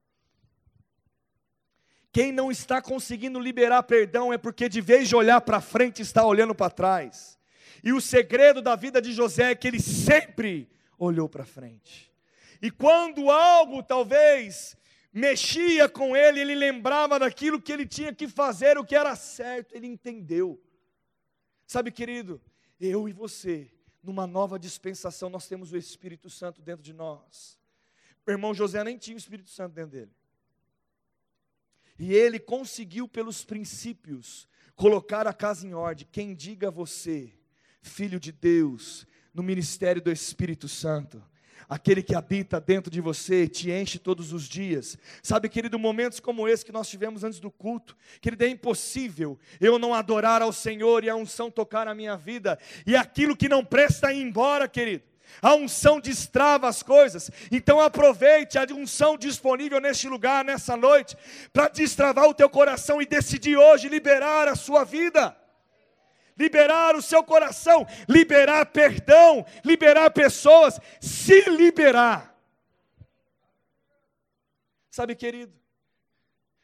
Quem 2.10 2.32
não 2.32 2.50
está 2.50 2.82
conseguindo 2.82 3.38
liberar 3.38 3.84
perdão 3.84 4.32
é 4.32 4.38
porque 4.38 4.68
de 4.68 4.80
vez 4.80 5.08
de 5.08 5.14
olhar 5.14 5.40
para 5.42 5.60
frente 5.60 6.02
está 6.02 6.26
olhando 6.26 6.56
para 6.56 6.70
trás. 6.70 7.35
E 7.82 7.92
o 7.92 8.00
segredo 8.00 8.60
da 8.62 8.74
vida 8.76 9.00
de 9.00 9.12
José 9.12 9.50
é 9.50 9.54
que 9.54 9.68
ele 9.68 9.80
sempre 9.80 10.68
olhou 10.98 11.28
para 11.28 11.44
frente. 11.44 12.12
E 12.60 12.70
quando 12.70 13.30
algo 13.30 13.82
talvez 13.82 14.76
mexia 15.12 15.88
com 15.88 16.16
ele, 16.16 16.40
ele 16.40 16.54
lembrava 16.54 17.18
daquilo 17.18 17.60
que 17.60 17.72
ele 17.72 17.86
tinha 17.86 18.14
que 18.14 18.28
fazer, 18.28 18.76
o 18.76 18.84
que 18.84 18.94
era 18.94 19.14
certo, 19.16 19.74
ele 19.74 19.86
entendeu. 19.86 20.60
Sabe, 21.66 21.90
querido, 21.90 22.40
eu 22.80 23.08
e 23.08 23.12
você, 23.12 23.70
numa 24.02 24.26
nova 24.26 24.58
dispensação, 24.58 25.28
nós 25.28 25.48
temos 25.48 25.72
o 25.72 25.76
Espírito 25.76 26.28
Santo 26.28 26.60
dentro 26.60 26.82
de 26.82 26.92
nós. 26.92 27.58
O 28.26 28.30
irmão 28.30 28.52
José 28.52 28.82
nem 28.84 28.98
tinha 28.98 29.16
o 29.16 29.18
Espírito 29.18 29.50
Santo 29.50 29.74
dentro 29.74 29.92
dele. 29.92 30.12
E 31.98 32.12
ele 32.12 32.38
conseguiu, 32.38 33.08
pelos 33.08 33.44
princípios, 33.44 34.46
colocar 34.74 35.26
a 35.26 35.32
casa 35.32 35.66
em 35.66 35.72
ordem. 35.72 36.06
Quem 36.12 36.34
diga 36.34 36.68
a 36.68 36.70
você, 36.70 37.32
filho 37.86 38.20
de 38.20 38.32
Deus, 38.32 39.06
no 39.32 39.42
ministério 39.42 40.02
do 40.02 40.10
Espírito 40.10 40.68
Santo, 40.68 41.22
aquele 41.68 42.02
que 42.02 42.14
habita 42.14 42.60
dentro 42.60 42.90
de 42.90 43.00
você, 43.00 43.48
te 43.48 43.70
enche 43.70 43.98
todos 43.98 44.32
os 44.32 44.48
dias. 44.48 44.96
Sabe, 45.22 45.48
querido, 45.48 45.78
momentos 45.78 46.20
como 46.20 46.48
esse 46.48 46.64
que 46.64 46.72
nós 46.72 46.88
tivemos 46.88 47.24
antes 47.24 47.40
do 47.40 47.50
culto, 47.50 47.96
querido, 48.20 48.44
é 48.44 48.48
impossível 48.48 49.38
eu 49.60 49.78
não 49.78 49.94
adorar 49.94 50.42
ao 50.42 50.52
Senhor 50.52 51.04
e 51.04 51.10
a 51.10 51.16
unção 51.16 51.50
tocar 51.50 51.88
a 51.88 51.94
minha 51.94 52.16
vida, 52.16 52.58
e 52.86 52.94
aquilo 52.94 53.36
que 53.36 53.48
não 53.48 53.64
presta 53.64 54.12
ir 54.12 54.22
embora, 54.22 54.68
querido. 54.68 55.04
A 55.42 55.54
unção 55.54 56.00
destrava 56.00 56.68
as 56.68 56.84
coisas, 56.84 57.30
então 57.50 57.80
aproveite 57.80 58.58
a 58.58 58.66
unção 58.72 59.18
disponível 59.18 59.80
neste 59.80 60.08
lugar, 60.08 60.44
nessa 60.44 60.76
noite, 60.76 61.16
para 61.52 61.68
destravar 61.68 62.26
o 62.26 62.34
teu 62.34 62.48
coração 62.48 63.02
e 63.02 63.06
decidir 63.06 63.56
hoje 63.56 63.88
liberar 63.88 64.46
a 64.46 64.54
sua 64.54 64.84
vida 64.84 65.36
liberar 66.36 66.94
o 66.94 67.02
seu 67.02 67.24
coração, 67.24 67.86
liberar 68.08 68.66
perdão, 68.66 69.44
liberar 69.64 70.10
pessoas, 70.10 70.78
se 71.00 71.48
liberar. 71.48 72.36
Sabe, 74.90 75.14
querido, 75.14 75.52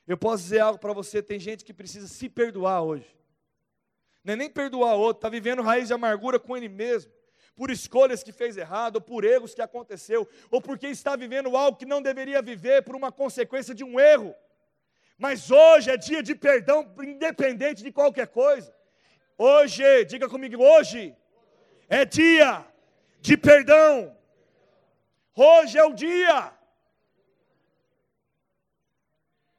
eu 0.07 0.17
posso 0.17 0.43
dizer 0.43 0.61
algo 0.61 0.79
para 0.79 0.93
você: 0.93 1.23
tem 1.23 1.39
gente 1.39 1.65
que 1.65 1.73
precisa 1.73 2.09
se 2.09 2.29
perdoar 2.29 2.83
hoje. 2.83 3.07
Não 4.25 4.35
é 4.35 4.37
nem 4.37 4.51
perdoar 4.51 4.95
outro, 4.95 5.19
está 5.19 5.29
vivendo 5.29 5.63
raiz 5.63 5.89
de 5.89 5.95
amargura 5.95 6.39
com 6.39 6.57
ele 6.57 6.69
mesmo, 6.69 7.13
por 7.57 7.71
escolhas 7.71 8.23
que 8.23 8.33
fez 8.33 8.57
errado, 8.57 8.97
ou 8.97 9.03
por 9.03 9.25
erros 9.25 9.55
que 9.55 9.61
aconteceu, 9.61 10.29
ou 10.51 10.61
porque 10.61 10.87
está 10.87 11.17
vivendo 11.17 11.57
algo 11.57 11.77
que 11.77 11.85
não 11.85 12.01
deveria 12.01 12.41
viver 12.41 12.83
por 12.83 12.95
uma 12.95 13.11
consequência 13.11 13.75
de 13.75 13.83
um 13.83 13.99
erro. 13.99 14.35
Mas 15.19 15.51
hoje 15.51 15.91
é 15.91 15.97
dia 15.97 16.23
de 16.23 16.35
perdão, 16.35 16.95
independente 17.03 17.83
de 17.83 17.93
qualquer 17.93 18.29
coisa. 18.29 18.73
Hoje, 19.45 20.05
diga 20.05 20.29
comigo, 20.29 20.63
hoje 20.63 21.17
é 21.89 22.05
dia 22.05 22.65
de 23.21 23.37
perdão. 23.37 24.17
Hoje 25.35 25.77
é 25.77 25.85
o 25.85 25.93
dia. 25.93 26.57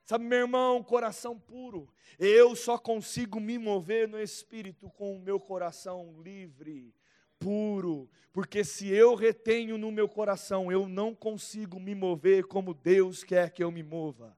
Sabe, 0.05 0.23
meu 0.23 0.39
irmão, 0.39 0.81
coração 0.81 1.37
puro. 1.37 1.93
Eu 2.17 2.55
só 2.55 2.77
consigo 2.77 3.41
me 3.41 3.57
mover 3.57 4.07
no 4.07 4.21
espírito 4.21 4.89
com 4.91 5.17
o 5.17 5.19
meu 5.19 5.37
coração 5.37 6.15
livre, 6.21 6.95
puro, 7.37 8.09
porque 8.31 8.63
se 8.63 8.87
eu 8.87 9.15
retenho 9.15 9.77
no 9.77 9.91
meu 9.91 10.07
coração, 10.07 10.71
eu 10.71 10.87
não 10.87 11.13
consigo 11.13 11.77
me 11.77 11.93
mover 11.93 12.45
como 12.45 12.73
Deus 12.73 13.21
quer 13.21 13.51
que 13.51 13.61
eu 13.61 13.69
me 13.69 13.83
mova. 13.83 14.33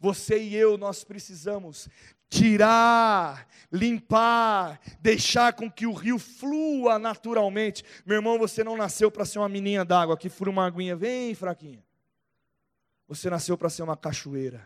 Você 0.00 0.42
e 0.42 0.56
eu, 0.56 0.78
nós 0.78 1.04
precisamos 1.04 1.88
tirar, 2.30 3.46
limpar, 3.70 4.80
deixar 5.00 5.52
com 5.52 5.70
que 5.70 5.86
o 5.86 5.92
rio 5.92 6.18
flua 6.18 6.98
naturalmente. 6.98 7.84
Meu 8.06 8.16
irmão, 8.16 8.38
você 8.38 8.64
não 8.64 8.76
nasceu 8.76 9.10
para 9.10 9.26
ser 9.26 9.40
uma 9.40 9.48
menina 9.48 9.84
d'água 9.84 10.16
que 10.16 10.30
fura 10.30 10.48
uma 10.48 10.66
aguinha, 10.66 10.96
vem 10.96 11.34
fraquinha. 11.34 11.84
Você 13.06 13.28
nasceu 13.28 13.58
para 13.58 13.68
ser 13.68 13.82
uma 13.82 13.96
cachoeira. 13.96 14.64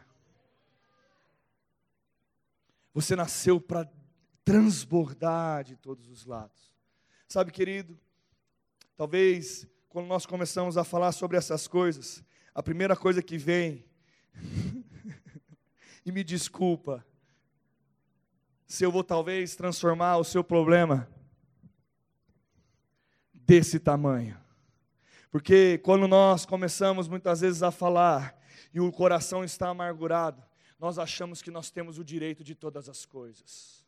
Você 2.93 3.17
nasceu 3.17 3.61
para 3.61 3.91
transbordar 4.45 5.65
de 5.65 5.75
todos 5.75 6.09
os 6.09 6.27
lados. 6.27 6.73
Sabe, 7.27 7.51
querido, 7.51 7.99
talvez 8.97 9.67
quando 9.89 10.07
nós 10.07 10.27
começamos 10.27 10.77
a 10.77 10.85
falar 10.85 11.11
sobre 11.13 11.37
essas 11.37 11.67
coisas, 11.67 12.23
a 12.55 12.63
primeira 12.63 12.95
coisa 12.95 13.23
que 13.23 13.39
vem, 13.39 13.85
e 16.05 16.13
me 16.13 16.23
desculpa, 16.23 17.05
se 18.67 18.85
eu 18.85 18.91
vou 18.91 19.05
talvez 19.05 19.57
transformar 19.57 20.17
o 20.19 20.25
seu 20.25 20.43
problema 20.43 21.09
desse 23.33 23.79
tamanho. 23.79 24.39
Porque 25.31 25.79
quando 25.79 26.07
nós 26.07 26.47
começamos 26.47 27.09
muitas 27.09 27.41
vezes 27.41 27.63
a 27.63 27.71
falar 27.71 28.39
e 28.73 28.81
o 28.81 28.93
coração 28.93 29.43
está 29.43 29.69
amargurado, 29.69 30.43
nós 30.79 30.99
achamos 30.99 31.41
que 31.43 31.51
nós 31.51 31.71
temos 31.71 31.99
o 31.99 32.05
direito 32.05 32.45
de 32.45 32.55
todas 32.55 32.89
as 32.89 33.05
coisas. 33.05 33.85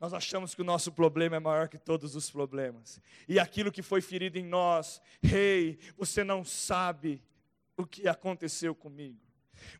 Nós 0.00 0.12
achamos 0.12 0.54
que 0.54 0.60
o 0.60 0.64
nosso 0.64 0.92
problema 0.92 1.36
é 1.36 1.40
maior 1.40 1.68
que 1.68 1.78
todos 1.78 2.14
os 2.14 2.30
problemas. 2.30 3.00
E 3.28 3.38
aquilo 3.38 3.72
que 3.72 3.82
foi 3.82 4.00
ferido 4.00 4.38
em 4.38 4.44
nós, 4.44 5.00
rei, 5.22 5.70
hey, 5.70 5.78
você 5.96 6.22
não 6.22 6.44
sabe 6.44 7.22
o 7.76 7.86
que 7.86 8.06
aconteceu 8.06 8.74
comigo. 8.74 9.23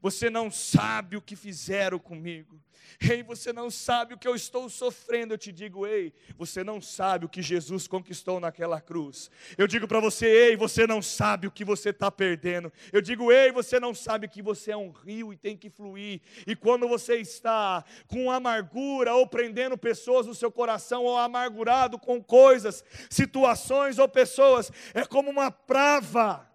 Você 0.00 0.28
não 0.30 0.50
sabe 0.50 1.16
o 1.16 1.22
que 1.22 1.36
fizeram 1.36 1.98
comigo. 1.98 2.60
Ei, 3.00 3.22
você 3.22 3.52
não 3.52 3.70
sabe 3.70 4.14
o 4.14 4.18
que 4.18 4.26
eu 4.26 4.34
estou 4.34 4.68
sofrendo. 4.68 5.34
Eu 5.34 5.38
te 5.38 5.50
digo, 5.52 5.86
ei, 5.86 6.12
você 6.36 6.62
não 6.62 6.80
sabe 6.80 7.24
o 7.24 7.28
que 7.28 7.42
Jesus 7.42 7.86
conquistou 7.86 8.38
naquela 8.38 8.80
cruz. 8.80 9.30
Eu 9.56 9.66
digo 9.66 9.88
para 9.88 10.00
você, 10.00 10.26
ei, 10.26 10.56
você 10.56 10.86
não 10.86 11.02
sabe 11.02 11.46
o 11.46 11.50
que 11.50 11.64
você 11.64 11.90
está 11.90 12.10
perdendo. 12.10 12.72
Eu 12.92 13.00
digo, 13.00 13.32
ei, 13.32 13.50
você 13.50 13.80
não 13.80 13.94
sabe 13.94 14.28
que 14.28 14.42
você 14.42 14.70
é 14.72 14.76
um 14.76 14.90
rio 14.90 15.32
e 15.32 15.36
tem 15.36 15.56
que 15.56 15.70
fluir. 15.70 16.20
E 16.46 16.54
quando 16.54 16.88
você 16.88 17.16
está 17.16 17.84
com 18.06 18.30
amargura 18.30 19.14
ou 19.14 19.26
prendendo 19.26 19.76
pessoas 19.76 20.26
no 20.26 20.34
seu 20.34 20.50
coração, 20.50 21.04
ou 21.04 21.18
amargurado 21.18 21.98
com 21.98 22.22
coisas, 22.22 22.84
situações 23.10 23.98
ou 23.98 24.08
pessoas, 24.08 24.70
é 24.92 25.04
como 25.04 25.30
uma 25.30 25.50
prava, 25.50 26.48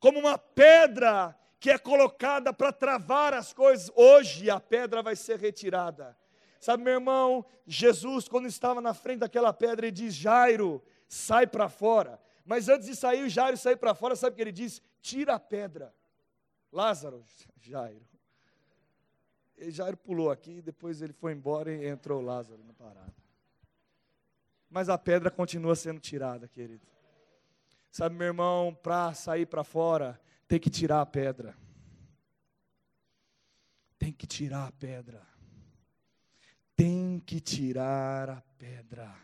como 0.00 0.18
uma 0.18 0.38
pedra 0.38 1.36
que 1.62 1.70
é 1.70 1.78
colocada 1.78 2.52
para 2.52 2.72
travar 2.72 3.32
as 3.32 3.52
coisas, 3.52 3.88
hoje 3.94 4.50
a 4.50 4.58
pedra 4.58 5.00
vai 5.00 5.14
ser 5.14 5.38
retirada. 5.38 6.18
Sabe, 6.58 6.82
meu 6.82 6.94
irmão, 6.94 7.46
Jesus, 7.64 8.26
quando 8.26 8.48
estava 8.48 8.80
na 8.80 8.92
frente 8.92 9.20
daquela 9.20 9.52
pedra, 9.52 9.86
ele 9.86 9.92
diz: 9.92 10.12
Jairo, 10.12 10.82
sai 11.06 11.46
para 11.46 11.68
fora. 11.68 12.20
Mas 12.44 12.68
antes 12.68 12.88
de 12.88 12.96
sair, 12.96 13.22
o 13.22 13.28
Jairo 13.28 13.56
sair 13.56 13.76
para 13.76 13.94
fora, 13.94 14.16
sabe 14.16 14.32
o 14.32 14.36
que 14.36 14.42
ele 14.42 14.50
diz? 14.50 14.82
Tira 15.00 15.34
a 15.34 15.38
pedra. 15.38 15.94
Lázaro, 16.72 17.24
Jairo, 17.62 18.04
Jairo 19.68 19.96
pulou 19.96 20.32
aqui, 20.32 20.60
depois 20.60 21.00
ele 21.00 21.12
foi 21.12 21.30
embora 21.30 21.72
e 21.72 21.86
entrou 21.86 22.20
Lázaro 22.20 22.64
na 22.64 22.72
parada. 22.72 23.14
Mas 24.68 24.88
a 24.88 24.98
pedra 24.98 25.30
continua 25.30 25.76
sendo 25.76 26.00
tirada, 26.00 26.48
querido. 26.48 26.84
Sabe, 27.88 28.16
meu 28.16 28.26
irmão, 28.26 28.76
para 28.82 29.14
sair 29.14 29.46
para 29.46 29.62
fora, 29.62 30.20
tem 30.52 30.60
que 30.60 30.68
tirar 30.68 31.00
a 31.00 31.06
pedra. 31.06 31.56
Tem 33.98 34.12
que 34.12 34.26
tirar 34.26 34.66
a 34.66 34.72
pedra. 34.72 35.26
Tem 36.76 37.22
que 37.24 37.40
tirar 37.40 38.28
a 38.28 38.42
pedra. 38.58 39.16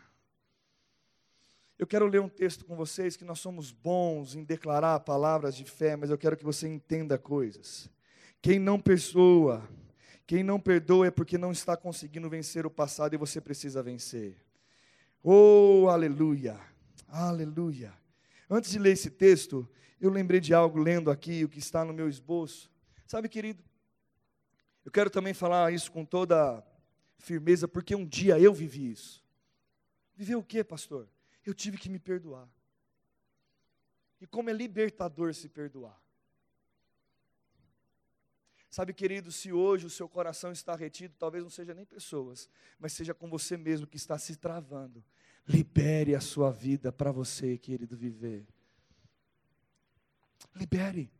Eu 1.77 1.85
quero 1.85 2.07
ler 2.07 2.19
um 2.19 2.27
texto 2.27 2.65
com 2.65 2.75
vocês 2.75 3.15
que 3.15 3.23
nós 3.23 3.39
somos 3.39 3.71
bons 3.71 4.33
em 4.33 4.43
declarar 4.43 4.99
palavras 5.01 5.55
de 5.55 5.65
fé, 5.65 5.95
mas 5.95 6.09
eu 6.09 6.17
quero 6.17 6.35
que 6.35 6.43
você 6.43 6.67
entenda 6.67 7.15
coisas. 7.15 7.87
Quem 8.41 8.57
não 8.57 8.79
perdoa, 8.79 9.69
quem 10.25 10.41
não 10.41 10.59
perdoa 10.59 11.05
é 11.05 11.11
porque 11.11 11.37
não 11.37 11.51
está 11.51 11.77
conseguindo 11.77 12.27
vencer 12.27 12.65
o 12.65 12.71
passado 12.71 13.13
e 13.13 13.17
você 13.17 13.39
precisa 13.39 13.83
vencer. 13.83 14.35
Oh, 15.21 15.89
aleluia, 15.91 16.59
aleluia. 17.07 17.93
Antes 18.49 18.71
de 18.71 18.79
ler 18.79 18.93
esse 18.93 19.11
texto, 19.11 19.69
eu 19.99 20.09
lembrei 20.09 20.39
de 20.39 20.53
algo 20.53 20.79
lendo 20.79 21.11
aqui, 21.11 21.43
o 21.43 21.49
que 21.49 21.59
está 21.59 21.83
no 21.83 21.93
meu 21.93 22.07
esboço. 22.07 22.71
Sabe, 23.05 23.27
querido, 23.27 23.63
eu 24.85 24.91
quero 24.91 25.09
também 25.09 25.33
falar 25.33 25.73
isso 25.73 25.91
com 25.91 26.05
toda 26.05 26.63
firmeza, 27.17 27.67
porque 27.67 27.95
um 27.95 28.05
dia 28.05 28.39
eu 28.39 28.53
vivi 28.53 28.91
isso. 28.91 29.23
Viver 30.15 30.35
o 30.35 30.43
que, 30.43 30.63
pastor? 30.63 31.07
eu 31.49 31.53
tive 31.53 31.77
que 31.77 31.89
me 31.89 31.99
perdoar. 31.99 32.47
E 34.21 34.27
como 34.27 34.49
é 34.49 34.53
libertador 34.53 35.33
se 35.33 35.47
perdoar. 35.47 35.99
Sabe, 38.69 38.93
querido, 38.93 39.31
se 39.31 39.51
hoje 39.51 39.85
o 39.85 39.89
seu 39.89 40.07
coração 40.07 40.51
está 40.51 40.75
retido, 40.75 41.15
talvez 41.17 41.43
não 41.43 41.49
seja 41.49 41.73
nem 41.73 41.85
pessoas, 41.85 42.47
mas 42.77 42.93
seja 42.93 43.15
com 43.15 43.27
você 43.27 43.57
mesmo 43.57 43.87
que 43.87 43.97
está 43.97 44.17
se 44.17 44.35
travando. 44.35 45.03
Libere 45.47 46.13
a 46.13 46.21
sua 46.21 46.51
vida 46.51 46.91
para 46.91 47.11
você, 47.11 47.57
querido, 47.57 47.97
viver. 47.97 48.45
Libere. 50.55 51.11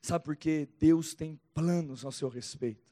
Sabe 0.00 0.24
por 0.24 0.36
quê? 0.36 0.68
Deus 0.78 1.14
tem 1.14 1.40
planos 1.52 2.04
ao 2.04 2.12
seu 2.12 2.28
respeito. 2.28 2.86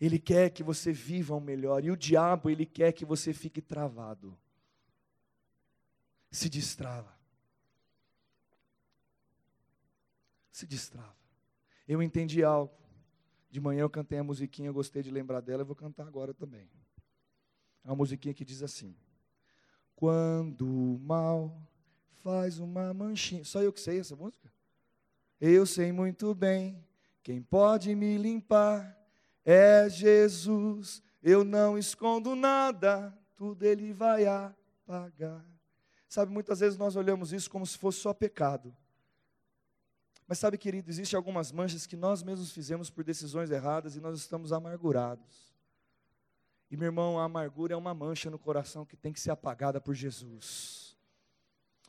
Ele 0.00 0.18
quer 0.18 0.50
que 0.50 0.62
você 0.62 0.92
viva 0.92 1.34
o 1.34 1.40
melhor. 1.40 1.84
E 1.84 1.90
o 1.90 1.96
diabo, 1.96 2.50
ele 2.50 2.66
quer 2.66 2.92
que 2.92 3.04
você 3.04 3.32
fique 3.32 3.60
travado 3.60 4.38
se 6.30 6.48
destrava. 6.48 7.16
Se 10.50 10.66
destrava. 10.66 11.16
Eu 11.86 12.02
entendi 12.02 12.42
algo. 12.42 12.72
De 13.50 13.60
manhã 13.60 13.80
eu 13.80 13.90
cantei 13.90 14.18
a 14.18 14.24
musiquinha, 14.24 14.68
eu 14.68 14.74
gostei 14.74 15.02
de 15.02 15.10
lembrar 15.10 15.40
dela, 15.40 15.62
eu 15.62 15.66
vou 15.66 15.76
cantar 15.76 16.06
agora 16.06 16.34
também. 16.34 16.68
É 17.82 17.88
uma 17.88 17.96
musiquinha 17.96 18.34
que 18.34 18.44
diz 18.44 18.62
assim: 18.62 18.94
Quando 19.96 20.66
o 20.66 20.98
mal 20.98 21.56
faz 22.22 22.58
uma 22.58 22.92
manchinha. 22.92 23.44
Só 23.44 23.62
eu 23.62 23.72
que 23.72 23.80
sei 23.80 24.00
essa 24.00 24.16
música? 24.16 24.50
Eu 25.40 25.64
sei 25.64 25.92
muito 25.92 26.34
bem, 26.34 26.84
quem 27.22 27.40
pode 27.40 27.94
me 27.94 28.18
limpar 28.18 28.98
é 29.44 29.88
Jesus. 29.88 31.02
Eu 31.22 31.44
não 31.44 31.78
escondo 31.78 32.34
nada, 32.34 33.16
tudo 33.36 33.64
ele 33.64 33.92
vai 33.92 34.26
apagar. 34.26 35.44
Sabe, 36.08 36.32
muitas 36.32 36.60
vezes 36.60 36.78
nós 36.78 36.96
olhamos 36.96 37.32
isso 37.32 37.50
como 37.50 37.66
se 37.66 37.76
fosse 37.76 38.00
só 38.00 38.14
pecado. 38.14 38.74
Mas 40.26 40.38
sabe, 40.38 40.58
querido, 40.58 40.90
existem 40.90 41.16
algumas 41.16 41.52
manchas 41.52 41.86
que 41.86 41.96
nós 41.96 42.22
mesmos 42.22 42.50
fizemos 42.50 42.90
por 42.90 43.04
decisões 43.04 43.50
erradas 43.50 43.96
e 43.96 44.00
nós 44.00 44.18
estamos 44.18 44.52
amargurados. 44.52 45.54
E 46.70 46.76
meu 46.76 46.86
irmão, 46.86 47.18
a 47.18 47.24
amargura 47.24 47.72
é 47.72 47.76
uma 47.76 47.94
mancha 47.94 48.30
no 48.30 48.38
coração 48.38 48.84
que 48.84 48.96
tem 48.96 49.12
que 49.12 49.20
ser 49.20 49.30
apagada 49.30 49.80
por 49.80 49.94
Jesus. 49.94 50.87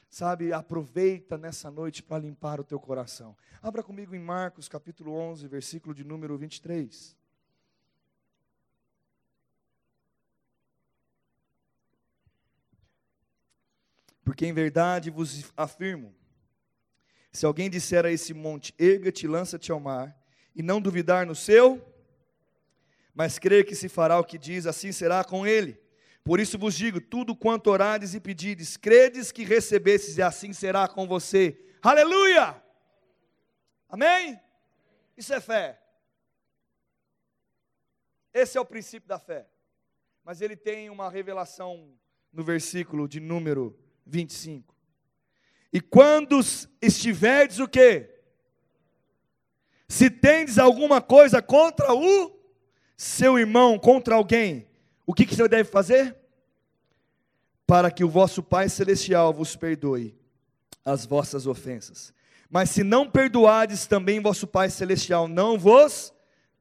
Sabe, 0.09 0.51
aproveita 0.51 1.37
nessa 1.37 1.69
noite 1.69 2.01
para 2.01 2.23
limpar 2.23 2.59
o 2.59 2.63
teu 2.63 2.79
coração. 2.79 3.37
Abra 3.61 3.83
comigo 3.83 4.15
em 4.15 4.19
Marcos 4.19 4.67
capítulo 4.67 5.13
11, 5.13 5.47
versículo 5.47 5.93
de 5.93 6.03
número 6.03 6.35
23. 6.35 7.15
Porque 14.23 14.47
em 14.47 14.53
verdade 14.53 15.11
vos 15.11 15.51
afirmo: 15.55 16.15
se 17.31 17.45
alguém 17.45 17.69
disser 17.69 18.03
a 18.03 18.11
esse 18.11 18.33
monte, 18.33 18.73
erga-te, 18.79 19.27
lança-te 19.27 19.71
ao 19.71 19.79
mar, 19.79 20.19
e 20.55 20.63
não 20.63 20.81
duvidar 20.81 21.23
no 21.25 21.35
seu, 21.35 21.85
mas 23.13 23.37
crer 23.37 23.63
que 23.63 23.75
se 23.75 23.87
fará 23.87 24.19
o 24.19 24.23
que 24.23 24.39
diz, 24.39 24.65
assim 24.65 24.91
será 24.91 25.23
com 25.23 25.45
ele. 25.45 25.79
Por 26.29 26.39
isso 26.39 26.59
vos 26.59 26.75
digo: 26.75 27.01
tudo 27.01 27.35
quanto 27.35 27.71
orades 27.71 28.13
e 28.13 28.19
pedides, 28.19 28.77
credes 28.77 29.31
que 29.31 29.43
recebesses, 29.43 30.15
e 30.15 30.21
assim 30.21 30.53
será 30.53 30.87
com 30.87 31.07
você. 31.07 31.59
Aleluia! 31.81 32.63
Amém? 33.89 34.39
Isso 35.17 35.33
é 35.33 35.41
fé. 35.41 35.81
Esse 38.31 38.59
é 38.59 38.61
o 38.61 38.65
princípio 38.65 39.09
da 39.09 39.17
fé. 39.17 39.47
Mas 40.23 40.39
ele 40.39 40.55
tem 40.55 40.91
uma 40.91 41.09
revelação 41.09 41.97
no 42.31 42.43
versículo 42.43 43.07
de 43.07 43.19
número 43.19 43.75
25. 44.05 44.75
E 45.73 45.81
quando 45.81 46.39
estiverdes 46.79 47.57
o 47.57 47.67
quê? 47.67 48.07
Se 49.87 50.11
tendes 50.11 50.59
alguma 50.59 51.01
coisa 51.01 51.41
contra 51.41 51.91
o 51.91 52.39
seu 52.95 53.39
irmão, 53.39 53.79
contra 53.79 54.13
alguém, 54.13 54.69
o 55.07 55.13
que, 55.15 55.25
que 55.25 55.35
você 55.35 55.47
deve 55.47 55.67
fazer? 55.67 56.18
Para 57.69 57.91
que 57.91 58.03
o 58.03 58.09
vosso 58.09 58.41
Pai 58.41 58.67
Celestial 58.67 59.31
vos 59.31 59.55
perdoe 59.55 60.17
as 60.83 61.05
vossas 61.05 61.45
ofensas. 61.45 62.11
Mas 62.49 62.71
se 62.71 62.83
não 62.83 63.07
perdoardes, 63.07 63.85
também 63.85 64.19
vosso 64.19 64.47
Pai 64.47 64.71
Celestial 64.71 65.27
não 65.27 65.55
vos 65.55 66.11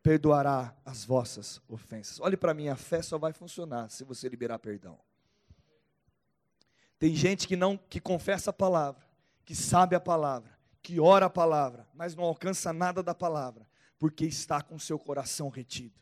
perdoará 0.03 0.77
as 0.85 1.07
vossas 1.07 1.63
ofensas. 1.67 2.21
Olhe 2.21 2.37
para 2.37 2.53
mim, 2.53 2.69
a 2.69 2.77
fé 2.77 3.01
só 3.01 3.17
vai 3.17 3.33
funcionar 3.33 3.89
se 3.89 4.05
você 4.05 4.29
liberar 4.29 4.59
perdão. 4.59 4.99
Tem 6.99 7.15
gente 7.15 7.49
que 7.49 7.57
não 7.57 7.79
que 7.79 8.01
confessa 8.01 8.51
a 8.51 8.53
palavra, 8.53 9.03
que 9.47 9.55
sabe 9.55 9.97
a 9.97 10.01
palavra, 10.01 10.51
que 10.83 11.01
ora 11.01 11.25
a 11.25 11.31
palavra, 11.31 11.89
mas 11.95 12.15
não 12.15 12.25
alcança 12.25 12.71
nada 12.71 13.03
da 13.03 13.15
palavra, 13.15 13.67
porque 13.99 14.27
está 14.27 14.61
com 14.61 14.79
seu 14.79 14.99
coração 14.99 15.49
retido. 15.49 15.95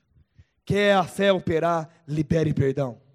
Quer 0.65 0.97
a 0.97 1.05
fé 1.05 1.31
operar, 1.33 1.89
libere 2.09 2.53
perdão. 2.53 3.06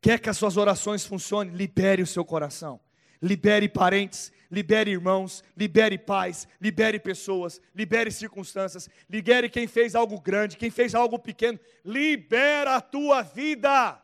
Quer 0.00 0.18
que 0.18 0.30
as 0.30 0.36
suas 0.36 0.56
orações 0.56 1.04
funcionem, 1.04 1.54
libere 1.54 2.02
o 2.02 2.06
seu 2.06 2.24
coração. 2.24 2.80
Libere 3.22 3.68
parentes, 3.68 4.32
libere 4.50 4.90
irmãos, 4.90 5.44
libere 5.56 5.98
pais, 5.98 6.48
libere 6.60 6.98
pessoas, 6.98 7.60
libere 7.74 8.10
circunstâncias, 8.10 8.88
libere 9.08 9.50
quem 9.50 9.66
fez 9.66 9.94
algo 9.94 10.18
grande, 10.20 10.56
quem 10.56 10.70
fez 10.70 10.94
algo 10.94 11.18
pequeno, 11.18 11.60
libera 11.84 12.76
a 12.76 12.80
tua 12.80 13.20
vida 13.22 14.00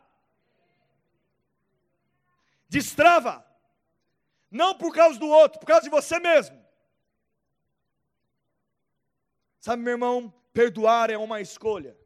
destrava. 2.69 3.45
Não 4.49 4.75
por 4.75 4.93
causa 4.93 5.19
do 5.19 5.27
outro, 5.27 5.59
por 5.59 5.65
causa 5.65 5.83
de 5.83 5.89
você 5.89 6.19
mesmo. 6.19 6.57
Sabe, 9.59 9.81
meu 9.83 9.93
irmão, 9.93 10.33
perdoar 10.53 11.09
é 11.09 11.17
uma 11.17 11.41
escolha. 11.41 11.97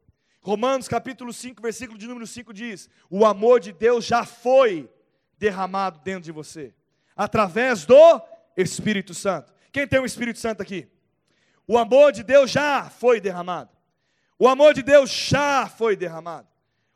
Romanos 0.42 0.88
capítulo 0.88 1.32
5, 1.32 1.62
versículo 1.62 2.00
de 2.00 2.08
número 2.08 2.26
5 2.26 2.52
diz: 2.52 2.90
O 3.10 3.26
amor 3.26 3.60
de 3.60 3.72
Deus 3.72 4.04
já 4.04 4.26
foi 4.26 4.90
derramado 5.38 6.00
dentro 6.00 6.24
de 6.24 6.32
você, 6.32 6.74
através 7.16 7.86
do 7.86 8.22
Espírito 8.58 9.14
Santo. 9.14 9.54
Quem 9.72 9.88
tem 9.88 10.00
o 10.00 10.06
Espírito 10.06 10.40
Santo 10.40 10.62
aqui? 10.62 10.88
O 11.68 11.78
amor 11.78 12.12
de 12.12 12.24
Deus 12.24 12.50
já 12.50 12.90
foi 12.90 13.22
derramado. 13.22 13.70
O 14.38 14.48
amor 14.48 14.74
de 14.74 14.82
Deus 14.82 15.12
já 15.12 15.68
foi 15.68 15.96
derramado. 15.96 16.48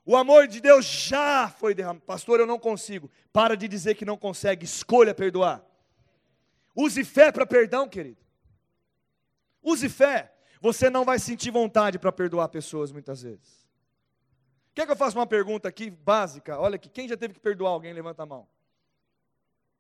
O 0.03 0.15
amor 0.15 0.47
de 0.47 0.59
Deus 0.59 0.83
já 0.85 1.47
foi 1.47 1.75
derramado. 1.75 2.03
Pastor, 2.03 2.39
eu 2.39 2.47
não 2.47 2.59
consigo. 2.59 3.09
Para 3.31 3.55
de 3.55 3.67
dizer 3.67 3.95
que 3.95 4.03
não 4.03 4.17
consegue. 4.17 4.65
Escolha 4.65 5.13
perdoar. 5.13 5.63
Use 6.75 7.03
fé 7.03 7.31
para 7.31 7.45
perdão, 7.45 7.87
querido. 7.87 8.17
Use 9.63 9.87
fé. 9.87 10.34
Você 10.65 10.89
não 10.89 11.05
vai 11.05 11.19
sentir 11.19 11.51
vontade 11.51 11.99
para 11.99 12.11
perdoar 12.11 12.49
pessoas 12.49 12.91
muitas 12.91 13.21
vezes. 13.21 13.69
Quer 14.73 14.87
que 14.87 14.91
eu 14.91 14.95
faça 14.95 15.15
uma 15.15 15.27
pergunta 15.27 15.69
aqui 15.69 15.91
básica? 15.91 16.59
Olha 16.59 16.73
aqui, 16.77 16.89
quem 16.89 17.07
já 17.07 17.15
teve 17.15 17.35
que 17.35 17.39
perdoar 17.39 17.69
alguém? 17.69 17.93
Levanta 17.93 18.23
a 18.23 18.25
mão. 18.25 18.47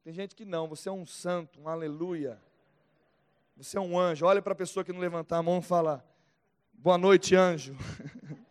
Tem 0.03 0.13
gente 0.13 0.35
que 0.35 0.45
não. 0.45 0.67
Você 0.67 0.87
é 0.87 0.91
um 0.91 1.03
santo, 1.03 1.59
um 1.59 1.67
aleluia. 1.67 2.39
Você 3.57 3.79
é 3.79 3.81
um 3.81 3.97
anjo. 3.97 4.27
Olha 4.27 4.43
para 4.43 4.53
a 4.53 4.55
pessoa 4.55 4.83
que 4.83 4.93
não 4.93 4.99
levantar 4.99 5.37
a 5.37 5.41
mão 5.41 5.57
e 5.57 5.63
fala: 5.63 6.05
Boa 6.71 6.99
noite, 6.99 7.35
anjo. 7.35 7.75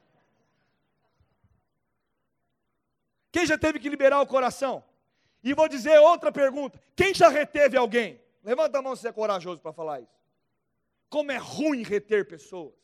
Quem 3.30 3.46
já 3.46 3.56
teve 3.56 3.78
que 3.78 3.88
liberar 3.88 4.20
o 4.20 4.26
coração? 4.26 4.82
E 5.40 5.54
vou 5.54 5.68
dizer 5.68 6.00
outra 6.00 6.32
pergunta: 6.32 6.82
quem 6.96 7.14
já 7.14 7.28
reteve 7.28 7.76
alguém? 7.76 8.20
Levanta 8.42 8.80
a 8.80 8.82
mão 8.82 8.96
se 8.96 9.06
é 9.06 9.12
corajoso 9.12 9.60
para 9.60 9.72
falar 9.72 10.00
isso. 10.00 10.23
Como 11.14 11.30
é 11.30 11.36
ruim 11.36 11.84
reter 11.84 12.26
pessoas. 12.26 12.74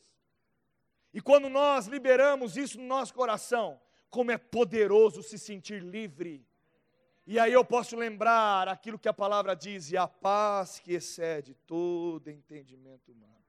E 1.13 1.19
quando 1.19 1.49
nós 1.49 1.87
liberamos 1.87 2.55
isso 2.55 2.79
no 2.79 2.87
nosso 2.87 3.13
coração, 3.13 3.77
como 4.09 4.31
é 4.31 4.37
poderoso 4.37 5.21
se 5.21 5.37
sentir 5.37 5.83
livre. 5.83 6.47
E 7.27 7.37
aí 7.37 7.51
eu 7.51 7.65
posso 7.65 7.97
lembrar 7.97 8.69
aquilo 8.69 8.97
que 8.97 9.09
a 9.09 9.13
palavra 9.13 9.53
diz: 9.53 9.91
e 9.91 9.97
a 9.97 10.07
paz 10.07 10.79
que 10.79 10.93
excede 10.93 11.53
todo 11.67 12.29
entendimento 12.29 13.11
humano 13.11 13.43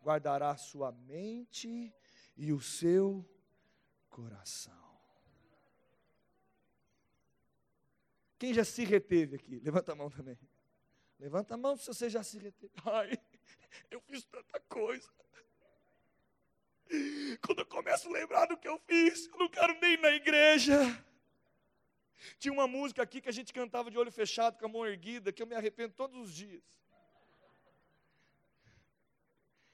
guardará 0.00 0.56
sua 0.56 0.92
mente 0.92 1.92
e 2.36 2.52
o 2.52 2.60
seu 2.60 3.28
coração. 4.08 4.72
Quem 8.38 8.54
já 8.54 8.64
se 8.64 8.84
reteve 8.84 9.34
aqui? 9.34 9.58
Levanta 9.58 9.90
a 9.90 9.96
mão 9.96 10.08
também. 10.08 10.38
Levanta 11.18 11.54
a 11.54 11.56
mão 11.56 11.76
se 11.76 11.88
você 11.88 12.08
já 12.08 12.22
se 12.22 12.38
reteve. 12.38 12.72
Ai, 12.84 13.18
eu 13.90 14.00
fiz 14.00 14.24
tanta 14.24 14.60
coisa. 14.60 15.08
Quando 17.44 17.60
eu 17.60 17.66
começo 17.66 18.08
a 18.08 18.12
lembrar 18.12 18.46
do 18.46 18.56
que 18.56 18.68
eu 18.68 18.78
fiz, 18.86 19.26
eu 19.26 19.38
não 19.38 19.48
quero 19.48 19.78
nem 19.80 19.94
ir 19.94 20.00
na 20.00 20.10
igreja. 20.10 21.04
Tinha 22.38 22.52
uma 22.52 22.66
música 22.66 23.02
aqui 23.02 23.20
que 23.20 23.28
a 23.28 23.32
gente 23.32 23.52
cantava 23.52 23.90
de 23.90 23.98
olho 23.98 24.10
fechado, 24.12 24.58
com 24.58 24.66
a 24.66 24.68
mão 24.68 24.86
erguida, 24.86 25.32
que 25.32 25.42
eu 25.42 25.46
me 25.46 25.54
arrependo 25.54 25.94
todos 25.94 26.18
os 26.20 26.34
dias. 26.34 26.62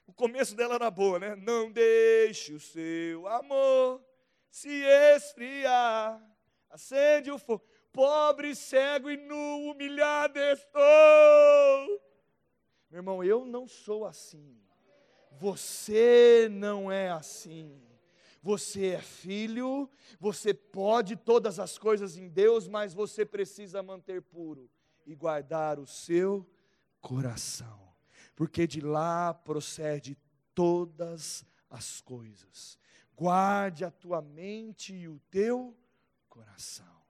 O 0.07 0.13
começo 0.13 0.55
dela 0.55 0.75
era 0.75 0.91
boa, 0.91 1.19
né? 1.19 1.37
Não 1.37 1.71
deixe 1.71 2.53
o 2.53 2.61
seu 2.61 3.27
amor 3.27 4.05
se 4.51 4.69
esfriar. 5.15 6.21
Acende 6.69 7.31
o 7.31 7.39
fogo. 7.39 7.65
Pobre, 7.93 8.55
cego 8.55 9.11
e 9.11 9.17
nu, 9.17 9.71
humilhado 9.71 10.39
estou. 10.39 12.12
Meu 12.93 12.99
irmão, 12.99 13.25
eu 13.25 13.47
não 13.47 13.67
sou 13.67 14.05
assim. 14.05 14.55
Você 15.39 16.47
não 16.51 16.93
é 16.93 17.09
assim. 17.09 17.81
Você 18.43 18.89
é 18.89 19.01
filho, 19.01 19.89
você 20.21 20.53
pode 20.53 21.17
todas 21.17 21.59
as 21.59 21.79
coisas 21.79 22.19
em 22.19 22.29
Deus, 22.29 22.69
mas 22.69 22.93
você 22.93 23.25
precisa 23.25 23.83
manter 23.83 24.21
puro 24.21 24.71
e 25.07 25.15
guardar 25.15 25.79
o 25.79 25.87
seu 25.87 26.47
coração, 27.01 27.81
porque 28.37 28.67
de 28.67 28.83
lá 28.83 29.33
procede 29.33 30.19
todas 30.55 31.47
as 31.71 32.03
coisas. 32.03 32.79
Guarde 33.17 33.87
a 33.87 33.91
tua 33.91 34.21
mente 34.21 34.95
e 34.95 35.09
o 35.09 35.19
teu 35.31 35.75
coração. 36.29 37.01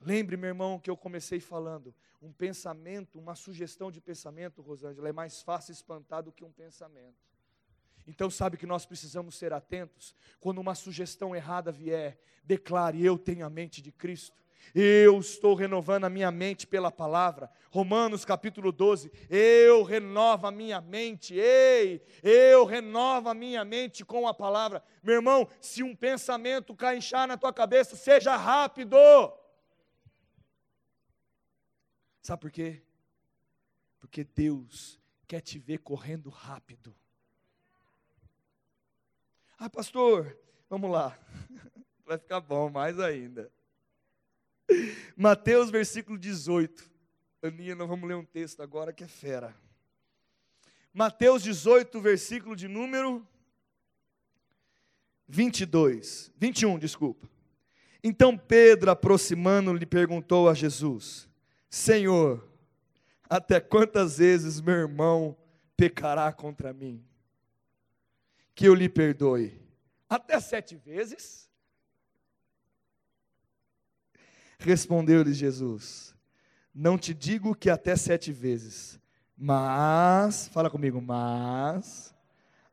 Lembre, 0.00 0.36
meu 0.36 0.48
irmão, 0.48 0.78
que 0.78 0.88
eu 0.88 0.96
comecei 0.96 1.40
falando, 1.40 1.92
um 2.20 2.32
pensamento, 2.32 3.18
uma 3.18 3.34
sugestão 3.34 3.90
de 3.90 4.00
pensamento, 4.00 4.60
Rosângela, 4.60 5.08
é 5.08 5.12
mais 5.12 5.42
fácil 5.42 5.72
espantar 5.72 6.22
do 6.22 6.32
que 6.32 6.44
um 6.44 6.52
pensamento. 6.52 7.16
Então, 8.06 8.30
sabe 8.30 8.56
que 8.56 8.66
nós 8.66 8.84
precisamos 8.84 9.36
ser 9.36 9.52
atentos? 9.52 10.14
Quando 10.38 10.58
uma 10.58 10.74
sugestão 10.74 11.34
errada 11.34 11.70
vier, 11.70 12.18
declare: 12.44 13.04
Eu 13.04 13.16
tenho 13.16 13.46
a 13.46 13.50
mente 13.50 13.80
de 13.80 13.92
Cristo. 13.92 14.40
Eu 14.74 15.18
estou 15.18 15.54
renovando 15.54 16.04
a 16.04 16.10
minha 16.10 16.30
mente 16.30 16.66
pela 16.66 16.92
palavra. 16.92 17.50
Romanos 17.70 18.24
capítulo 18.24 18.70
12. 18.70 19.10
Eu 19.28 19.82
renovo 19.82 20.46
a 20.46 20.50
minha 20.50 20.80
mente. 20.80 21.34
Ei, 21.34 22.02
eu 22.22 22.64
renovo 22.64 23.28
a 23.28 23.34
minha 23.34 23.64
mente 23.64 24.04
com 24.04 24.28
a 24.28 24.34
palavra. 24.34 24.82
Meu 25.02 25.16
irmão, 25.16 25.48
se 25.60 25.82
um 25.82 25.96
pensamento 25.96 26.74
caixar 26.74 27.26
na 27.26 27.36
tua 27.36 27.52
cabeça, 27.52 27.96
seja 27.96 28.36
rápido. 28.36 28.96
Sabe 32.22 32.42
por 32.42 32.50
quê? 32.50 32.82
Porque 33.98 34.24
Deus 34.24 35.00
quer 35.26 35.40
te 35.40 35.58
ver 35.58 35.78
correndo 35.78 36.28
rápido. 36.28 36.94
Ah, 39.58 39.70
pastor, 39.70 40.36
vamos 40.68 40.90
lá. 40.90 41.18
Vai 42.04 42.18
ficar 42.18 42.40
bom 42.40 42.70
mais 42.70 42.98
ainda. 42.98 43.50
Mateus 45.16 45.70
versículo 45.70 46.18
18. 46.18 46.90
Aninha, 47.42 47.74
nós 47.74 47.88
vamos 47.88 48.08
ler 48.08 48.16
um 48.16 48.24
texto 48.24 48.62
agora 48.62 48.92
que 48.92 49.04
é 49.04 49.08
fera. 49.08 49.54
Mateus 50.92 51.42
18, 51.42 52.00
versículo 52.00 52.56
de 52.56 52.66
número 52.66 53.26
22. 55.28 56.32
21, 56.36 56.78
desculpa. 56.78 57.28
Então 58.02 58.36
Pedro, 58.36 58.90
aproximando, 58.90 59.72
lhe 59.72 59.86
perguntou 59.86 60.48
a 60.48 60.54
Jesus: 60.54 61.29
Senhor, 61.70 62.44
até 63.28 63.60
quantas 63.60 64.18
vezes 64.18 64.60
meu 64.60 64.74
irmão 64.74 65.36
pecará 65.76 66.32
contra 66.32 66.72
mim? 66.72 67.02
Que 68.56 68.66
eu 68.66 68.74
lhe 68.74 68.88
perdoe. 68.88 69.56
Até 70.08 70.40
sete 70.40 70.74
vezes? 70.74 71.48
Respondeu-lhe 74.58 75.32
Jesus: 75.32 76.12
Não 76.74 76.98
te 76.98 77.14
digo 77.14 77.54
que 77.54 77.70
até 77.70 77.94
sete 77.94 78.32
vezes, 78.32 78.98
mas, 79.36 80.48
fala 80.48 80.68
comigo, 80.68 81.00
mas, 81.00 82.12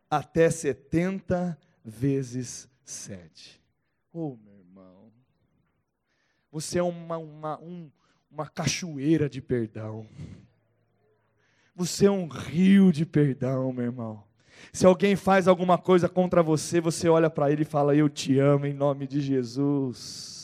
até 0.10 0.50
setenta 0.50 1.56
vezes 1.86 2.68
sete. 2.84 3.64
Oh, 4.12 4.36
meu 4.44 4.58
irmão, 4.58 5.14
você 6.52 6.80
é 6.80 6.84
uma, 6.84 7.18
uma, 7.18 7.60
um, 7.60 7.92
uma 8.32 8.48
cachoeira 8.48 9.30
de 9.30 9.42
perdão. 9.42 10.08
Você 11.76 12.06
é 12.06 12.12
um 12.12 12.28
rio 12.28 12.92
de 12.92 13.06
perdão, 13.06 13.72
meu 13.72 13.86
irmão. 13.86 14.24
Se 14.74 14.86
alguém 14.86 15.16
faz 15.16 15.48
alguma 15.48 15.78
coisa 15.78 16.10
contra 16.10 16.42
você, 16.42 16.82
você 16.82 17.08
olha 17.08 17.30
para 17.30 17.52
ele 17.52 17.62
e 17.62 17.66
fala: 17.66 17.96
Eu 17.96 18.10
te 18.10 18.40
amo 18.40 18.66
em 18.66 18.74
nome 18.74 19.08
de 19.08 19.22
Jesus. 19.22 20.37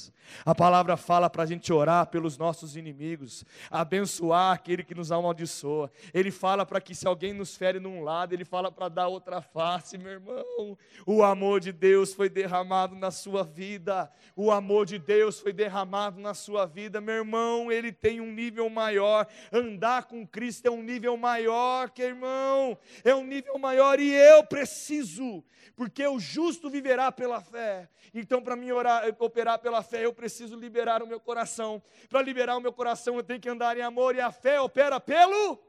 A 0.45 0.55
palavra 0.55 0.95
fala 0.95 1.29
para 1.29 1.43
a 1.43 1.45
gente 1.45 1.71
orar 1.73 2.07
pelos 2.07 2.37
nossos 2.37 2.75
inimigos, 2.75 3.43
abençoar 3.69 4.53
aquele 4.53 4.83
que 4.83 4.95
nos 4.95 5.11
amaldiçoa. 5.11 5.91
Ele 6.13 6.31
fala 6.31 6.65
para 6.65 6.79
que 6.79 6.95
se 6.95 7.07
alguém 7.07 7.33
nos 7.33 7.57
fere 7.57 7.79
num 7.79 8.03
lado, 8.03 8.33
ele 8.33 8.45
fala 8.45 8.71
para 8.71 8.89
dar 8.89 9.07
outra 9.07 9.41
face, 9.41 9.97
meu 9.97 10.11
irmão. 10.11 10.77
O 11.05 11.23
amor 11.23 11.59
de 11.59 11.71
Deus 11.71 12.13
foi 12.13 12.29
derramado 12.29 12.95
na 12.95 13.11
sua 13.11 13.43
vida. 13.43 14.11
O 14.35 14.51
amor 14.51 14.85
de 14.85 14.97
Deus 14.97 15.39
foi 15.39 15.51
derramado 15.51 16.19
na 16.19 16.33
sua 16.33 16.65
vida, 16.65 17.01
meu 17.01 17.15
irmão. 17.15 17.71
Ele 17.71 17.91
tem 17.91 18.21
um 18.21 18.31
nível 18.31 18.69
maior. 18.69 19.27
Andar 19.51 20.05
com 20.05 20.25
Cristo 20.25 20.67
é 20.67 20.71
um 20.71 20.81
nível 20.81 21.17
maior, 21.17 21.89
que 21.89 22.01
irmão, 22.01 22.77
é 23.03 23.13
um 23.13 23.25
nível 23.25 23.57
maior 23.57 23.99
e 23.99 24.11
eu 24.11 24.43
preciso, 24.43 25.43
porque 25.75 26.05
o 26.05 26.19
justo 26.19 26.69
viverá 26.69 27.11
pela 27.11 27.41
fé. 27.41 27.89
Então, 28.13 28.41
para 28.41 28.55
mim 28.55 28.71
orar, 28.71 29.03
operar 29.19 29.59
pela 29.59 29.81
fé, 29.81 30.05
eu 30.05 30.13
preciso 30.13 30.22
liberar 30.55 31.03
o 31.03 31.07
meu 31.07 31.19
coração. 31.19 31.81
Para 32.09 32.21
liberar 32.21 32.57
o 32.57 32.61
meu 32.61 32.73
coração, 32.73 33.15
eu 33.15 33.23
tenho 33.23 33.39
que 33.39 33.49
andar 33.49 33.77
em 33.77 33.81
amor, 33.81 34.15
e 34.15 34.21
a 34.21 34.31
fé 34.31 34.59
opera 34.59 34.99
pelo. 34.99 35.59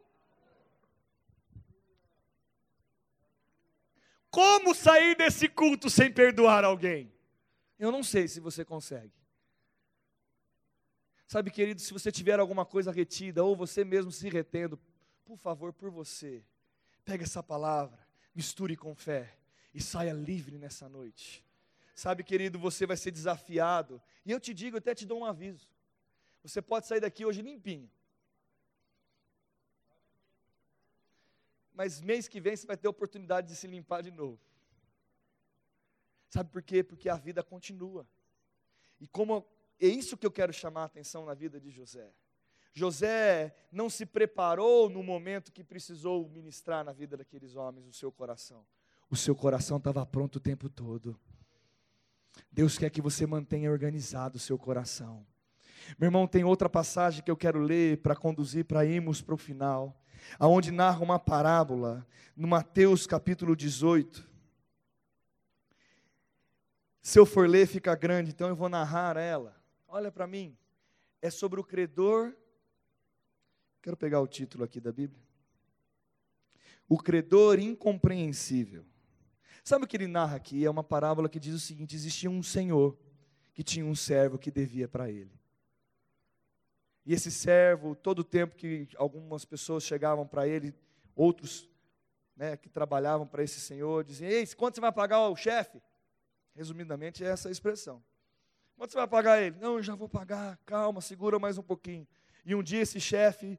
Como 4.30 4.74
sair 4.74 5.16
desse 5.16 5.48
culto 5.48 5.88
sem 5.88 6.12
perdoar 6.12 6.64
alguém? 6.64 7.12
Eu 7.78 7.92
não 7.92 8.02
sei 8.02 8.26
se 8.26 8.40
você 8.40 8.64
consegue. 8.64 9.12
Sabe, 11.26 11.50
querido, 11.50 11.80
se 11.80 11.92
você 11.92 12.10
tiver 12.10 12.38
alguma 12.38 12.64
coisa 12.64 12.90
retida, 12.90 13.42
ou 13.42 13.56
você 13.56 13.84
mesmo 13.84 14.10
se 14.10 14.28
retendo, 14.28 14.78
por 15.24 15.36
favor, 15.36 15.72
por 15.72 15.90
você, 15.90 16.44
pegue 17.04 17.24
essa 17.24 17.42
palavra, 17.42 17.98
misture 18.34 18.76
com 18.76 18.94
fé 18.94 19.36
e 19.72 19.80
saia 19.80 20.12
livre 20.12 20.58
nessa 20.58 20.88
noite. 20.88 21.43
Sabe, 21.94 22.24
querido, 22.24 22.58
você 22.58 22.86
vai 22.86 22.96
ser 22.96 23.10
desafiado. 23.10 24.02
E 24.26 24.32
eu 24.32 24.40
te 24.40 24.52
digo, 24.52 24.76
até 24.76 24.94
te 24.94 25.06
dou 25.06 25.20
um 25.20 25.24
aviso. 25.24 25.68
Você 26.42 26.60
pode 26.60 26.86
sair 26.86 27.00
daqui 27.00 27.24
hoje 27.24 27.40
limpinho. 27.40 27.90
Mas 31.72 32.00
mês 32.00 32.28
que 32.28 32.40
vem 32.40 32.56
você 32.56 32.66
vai 32.66 32.76
ter 32.76 32.86
a 32.86 32.90
oportunidade 32.90 33.48
de 33.48 33.56
se 33.56 33.66
limpar 33.66 34.02
de 34.02 34.10
novo. 34.10 34.40
Sabe 36.28 36.50
por 36.50 36.62
quê? 36.62 36.82
Porque 36.82 37.08
a 37.08 37.16
vida 37.16 37.42
continua. 37.42 38.06
E 39.00 39.06
como 39.06 39.46
é 39.80 39.86
isso 39.86 40.16
que 40.16 40.26
eu 40.26 40.30
quero 40.30 40.52
chamar 40.52 40.82
a 40.82 40.86
atenção 40.86 41.24
na 41.24 41.34
vida 41.34 41.60
de 41.60 41.70
José. 41.70 42.12
José 42.72 43.54
não 43.70 43.88
se 43.88 44.04
preparou 44.04 44.90
no 44.90 45.02
momento 45.02 45.52
que 45.52 45.62
precisou 45.62 46.28
ministrar 46.28 46.84
na 46.84 46.92
vida 46.92 47.16
daqueles 47.16 47.54
homens 47.54 47.86
o 47.86 47.92
seu 47.92 48.10
coração. 48.10 48.66
O 49.08 49.16
seu 49.16 49.34
coração 49.34 49.76
estava 49.78 50.04
pronto 50.04 50.36
o 50.36 50.40
tempo 50.40 50.68
todo. 50.68 51.18
Deus 52.50 52.78
quer 52.78 52.90
que 52.90 53.02
você 53.02 53.26
mantenha 53.26 53.70
organizado 53.70 54.36
o 54.36 54.40
seu 54.40 54.58
coração. 54.58 55.26
Meu 55.98 56.08
irmão, 56.08 56.26
tem 56.26 56.44
outra 56.44 56.68
passagem 56.68 57.22
que 57.22 57.30
eu 57.30 57.36
quero 57.36 57.58
ler 57.58 57.98
para 57.98 58.16
conduzir 58.16 58.64
para 58.64 58.84
irmos 58.84 59.20
para 59.20 59.34
o 59.34 59.38
final, 59.38 60.00
aonde 60.38 60.70
narra 60.70 61.00
uma 61.00 61.18
parábola 61.18 62.06
no 62.36 62.48
Mateus 62.48 63.06
capítulo 63.06 63.54
18. 63.54 64.26
Se 67.02 67.18
eu 67.18 67.26
for 67.26 67.48
ler, 67.48 67.66
fica 67.66 67.94
grande, 67.94 68.30
então 68.30 68.48
eu 68.48 68.56
vou 68.56 68.68
narrar 68.68 69.16
ela. 69.16 69.54
Olha 69.86 70.10
para 70.10 70.26
mim. 70.26 70.56
É 71.20 71.28
sobre 71.28 71.60
o 71.60 71.64
credor. 71.64 72.34
Quero 73.82 73.96
pegar 73.96 74.20
o 74.20 74.26
título 74.26 74.64
aqui 74.64 74.80
da 74.80 74.90
Bíblia. 74.90 75.22
O 76.88 76.98
credor 76.98 77.58
incompreensível. 77.58 78.86
Sabe 79.64 79.86
o 79.86 79.88
que 79.88 79.96
ele 79.96 80.06
narra 80.06 80.36
aqui? 80.36 80.62
É 80.62 80.68
uma 80.68 80.84
parábola 80.84 81.26
que 81.26 81.40
diz 81.40 81.54
o 81.54 81.58
seguinte: 81.58 81.96
existia 81.96 82.30
um 82.30 82.42
senhor 82.42 82.94
que 83.54 83.62
tinha 83.62 83.86
um 83.86 83.94
servo 83.94 84.38
que 84.38 84.50
devia 84.50 84.86
para 84.86 85.10
ele. 85.10 85.32
E 87.06 87.14
esse 87.14 87.30
servo, 87.30 87.94
todo 87.94 88.18
o 88.18 88.24
tempo 88.24 88.56
que 88.56 88.86
algumas 88.96 89.46
pessoas 89.46 89.82
chegavam 89.82 90.26
para 90.26 90.46
ele, 90.46 90.74
outros 91.16 91.66
né, 92.36 92.58
que 92.58 92.68
trabalhavam 92.68 93.26
para 93.26 93.42
esse 93.42 93.58
senhor, 93.58 94.04
diziam: 94.04 94.30
Ei, 94.30 94.46
quanto 94.48 94.74
você 94.74 94.80
vai 94.82 94.92
pagar 94.92 95.26
o 95.28 95.36
chefe? 95.36 95.80
Resumidamente, 96.54 97.24
é 97.24 97.28
essa 97.28 97.48
a 97.48 97.52
expressão. 97.52 98.04
Quanto 98.76 98.90
você 98.90 98.98
vai 98.98 99.08
pagar 99.08 99.40
ele? 99.40 99.56
Não, 99.58 99.76
eu 99.76 99.82
já 99.82 99.94
vou 99.94 100.10
pagar, 100.10 100.58
calma, 100.66 101.00
segura 101.00 101.38
mais 101.38 101.56
um 101.56 101.62
pouquinho. 101.62 102.06
E 102.44 102.54
um 102.54 102.62
dia 102.62 102.82
esse 102.82 103.00
chefe 103.00 103.58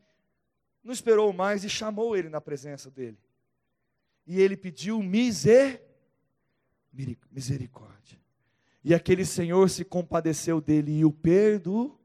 não 0.84 0.94
esperou 0.94 1.34
mais 1.34 1.64
e 1.64 1.70
chamou 1.70 2.16
ele 2.16 2.30
na 2.30 2.40
presença 2.40 2.92
dele. 2.92 3.18
E 4.28 4.40
ele 4.40 4.56
pediu 4.56 5.02
miser... 5.02 5.84
misericórdia. 7.32 8.20
E 8.84 8.94
aquele 8.94 9.26
senhor 9.26 9.70
se 9.70 9.84
compadeceu 9.84 10.62
dele 10.62 11.00
e 11.00 11.06
o 11.06 11.12
perdoou. 11.12 12.00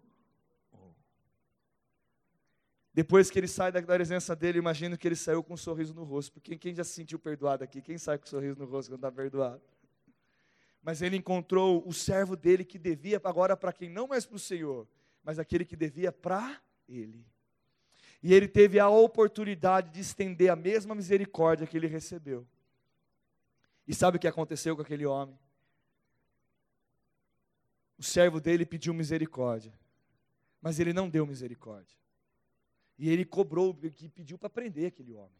Depois 2.93 3.31
que 3.31 3.39
ele 3.39 3.47
sai 3.47 3.71
da 3.71 3.81
presença 3.81 4.35
dele, 4.35 4.59
imagino 4.59 4.99
que 4.99 5.07
ele 5.07 5.15
saiu 5.15 5.43
com 5.43 5.55
um 5.55 5.57
sorriso 5.57 5.95
no 5.95 6.05
rosto. 6.05 6.33
Porque 6.33 6.57
quem 6.57 6.75
já 6.75 6.83
se 6.83 6.93
sentiu 6.93 7.19
perdoado 7.19 7.63
aqui? 7.63 7.81
Quem 7.81 7.99
sai 7.99 8.19
com 8.19 8.25
um 8.25 8.29
sorriso 8.29 8.59
no 8.59 8.65
rosto 8.65 8.91
quando 8.91 8.99
está 8.99 9.13
perdoado? 9.13 9.63
Mas 10.83 11.03
ele 11.03 11.17
encontrou 11.17 11.87
o 11.87 11.93
servo 11.93 12.35
dele 12.37 12.65
que 12.65 12.79
devia 12.79 13.21
agora 13.23 13.57
para 13.57 13.73
quem? 13.73 13.89
Não 13.89 14.09
mais 14.09 14.25
para 14.25 14.37
o 14.37 14.39
Senhor, 14.39 14.89
mas 15.23 15.39
aquele 15.39 15.65
que 15.65 15.77
devia 15.77 16.11
para 16.11 16.61
ele. 16.89 17.25
E 18.23 18.35
ele 18.35 18.49
teve 18.49 18.79
a 18.79 18.89
oportunidade 18.89 19.91
de 19.91 20.01
estender 20.01 20.51
a 20.51 20.57
mesma 20.57 20.95
misericórdia 20.95 21.67
que 21.67 21.77
ele 21.77 21.87
recebeu. 21.87 22.47
E 23.91 23.95
sabe 23.95 24.19
o 24.19 24.21
que 24.21 24.29
aconteceu 24.29 24.77
com 24.77 24.83
aquele 24.83 25.05
homem? 25.05 25.37
O 27.99 28.05
servo 28.05 28.41
dele 28.41 28.65
pediu 28.65 28.95
misericórdia, 28.95 29.75
mas 30.63 30.79
ele 30.79 30.93
não 30.93 31.11
deu 31.11 31.27
misericórdia. 31.27 31.99
E 32.97 33.11
ele 33.11 33.25
cobrou, 33.25 33.75
que 33.75 34.09
pediu 34.09 34.39
para 34.39 34.49
prender 34.49 34.87
aquele 34.87 35.13
homem. 35.13 35.35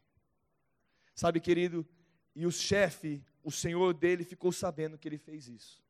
Sabe, 1.15 1.39
querido, 1.39 1.87
e 2.35 2.45
o 2.45 2.51
chefe, 2.51 3.25
o 3.45 3.53
senhor 3.53 3.95
dele, 3.95 4.25
ficou 4.25 4.51
sabendo 4.51 4.99
que 4.99 5.07
ele 5.07 5.19
fez 5.19 5.47
isso. 5.47 5.81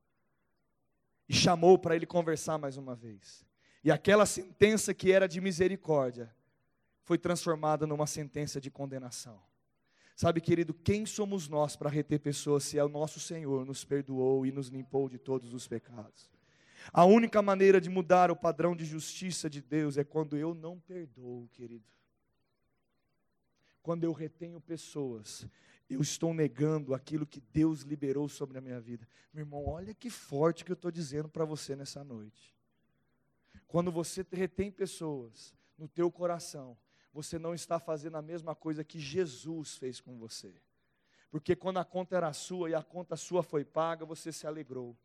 E 1.27 1.33
chamou 1.33 1.79
para 1.79 1.97
ele 1.97 2.05
conversar 2.05 2.59
mais 2.59 2.77
uma 2.77 2.95
vez. 2.95 3.43
E 3.83 3.91
aquela 3.91 4.27
sentença 4.27 4.93
que 4.93 5.11
era 5.11 5.27
de 5.27 5.41
misericórdia 5.41 6.31
foi 7.05 7.17
transformada 7.17 7.87
numa 7.87 8.07
sentença 8.07 8.61
de 8.61 8.71
condenação. 8.71 9.41
Sabe, 10.21 10.39
querido, 10.39 10.75
quem 10.75 11.07
somos 11.07 11.49
nós 11.49 11.77
para 11.77 11.89
reter 11.89 12.21
pessoas 12.21 12.65
se 12.65 12.77
é 12.77 12.85
o 12.85 12.91
nosso 12.91 13.19
Senhor 13.19 13.65
nos 13.65 13.87
perdoou 13.87 14.45
e 14.45 14.53
nos 14.53 14.69
limpou 14.69 15.09
de 15.09 15.17
todos 15.17 15.55
os 15.55 15.67
pecados? 15.67 16.31
A 16.93 17.07
única 17.07 17.41
maneira 17.41 17.81
de 17.81 17.89
mudar 17.89 18.31
o 18.31 18.37
padrão 18.37 18.77
de 18.77 18.85
justiça 18.85 19.49
de 19.49 19.63
Deus 19.63 19.97
é 19.97 20.05
quando 20.05 20.37
eu 20.37 20.53
não 20.53 20.79
perdoo, 20.79 21.49
querido. 21.55 21.87
Quando 23.83 24.05
eu 24.05 24.13
retenho 24.13 24.61
pessoas, 24.61 25.49
eu 25.89 26.03
estou 26.03 26.35
negando 26.35 26.93
aquilo 26.93 27.27
que 27.27 27.41
Deus 27.41 27.81
liberou 27.81 28.29
sobre 28.29 28.59
a 28.59 28.61
minha 28.61 28.79
vida. 28.79 29.09
Meu 29.33 29.41
irmão, 29.41 29.65
olha 29.67 29.95
que 29.95 30.11
forte 30.11 30.67
que 30.67 30.71
eu 30.71 30.75
estou 30.75 30.91
dizendo 30.91 31.31
para 31.31 31.47
você 31.47 31.75
nessa 31.75 32.05
noite. 32.05 32.55
Quando 33.67 33.91
você 33.91 34.23
retém 34.31 34.71
pessoas 34.71 35.55
no 35.79 35.89
teu 35.89 36.13
coração, 36.13 36.77
você 37.13 37.39
não 37.39 37.55
está 37.55 37.79
fazendo 37.79 38.17
a 38.17 38.23
mesma 38.23 38.55
coisa 38.55 38.85
que 38.85 38.99
Jesus 38.99 39.77
fez 39.77 40.01
com 40.01 40.17
você. 40.17 40.55
Porque 41.31 41.55
quando 41.55 41.79
a 41.79 41.85
conta 41.85 42.17
era 42.17 42.33
sua 42.33 42.71
e 42.71 42.75
a 42.75 42.83
conta 42.83 43.17
sua 43.17 43.43
foi 43.43 43.65
paga, 43.65 44.05
você 44.05 44.33
se 44.33 44.47
alegrou. 44.47 44.97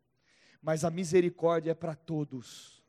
Mas 0.61 0.83
a 0.83 0.89
misericórdia 0.89 1.71
é 1.71 1.75
para 1.75 1.95
todos. 1.95 2.83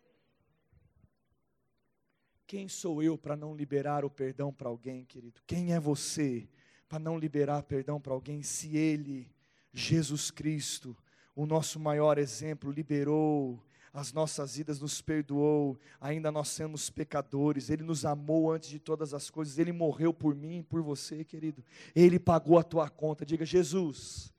Quem 2.46 2.68
sou 2.68 3.02
eu 3.02 3.18
para 3.18 3.36
não 3.36 3.54
liberar 3.54 4.04
o 4.04 4.10
perdão 4.10 4.52
para 4.52 4.68
alguém, 4.68 5.04
querido? 5.04 5.42
Quem 5.46 5.74
é 5.74 5.80
você 5.80 6.48
para 6.88 6.98
não 6.98 7.18
liberar 7.18 7.62
perdão 7.64 8.00
para 8.00 8.12
alguém 8.12 8.42
se 8.42 8.76
ele, 8.76 9.28
Jesus 9.72 10.30
Cristo, 10.30 10.96
o 11.34 11.44
nosso 11.44 11.80
maior 11.80 12.18
exemplo, 12.18 12.70
liberou 12.70 13.62
as 13.96 14.12
nossas 14.12 14.56
vidas, 14.56 14.78
nos 14.78 15.00
perdoou, 15.00 15.78
ainda 15.98 16.30
nós 16.30 16.48
somos 16.48 16.90
pecadores, 16.90 17.70
Ele 17.70 17.82
nos 17.82 18.04
amou 18.04 18.52
antes 18.52 18.68
de 18.68 18.78
todas 18.78 19.14
as 19.14 19.30
coisas, 19.30 19.58
Ele 19.58 19.72
morreu 19.72 20.12
por 20.12 20.34
mim 20.34 20.58
e 20.58 20.62
por 20.62 20.82
você, 20.82 21.24
querido, 21.24 21.64
Ele 21.94 22.18
pagou 22.18 22.58
a 22.58 22.62
tua 22.62 22.90
conta, 22.90 23.24
diga 23.24 23.46
Jesus, 23.46 24.30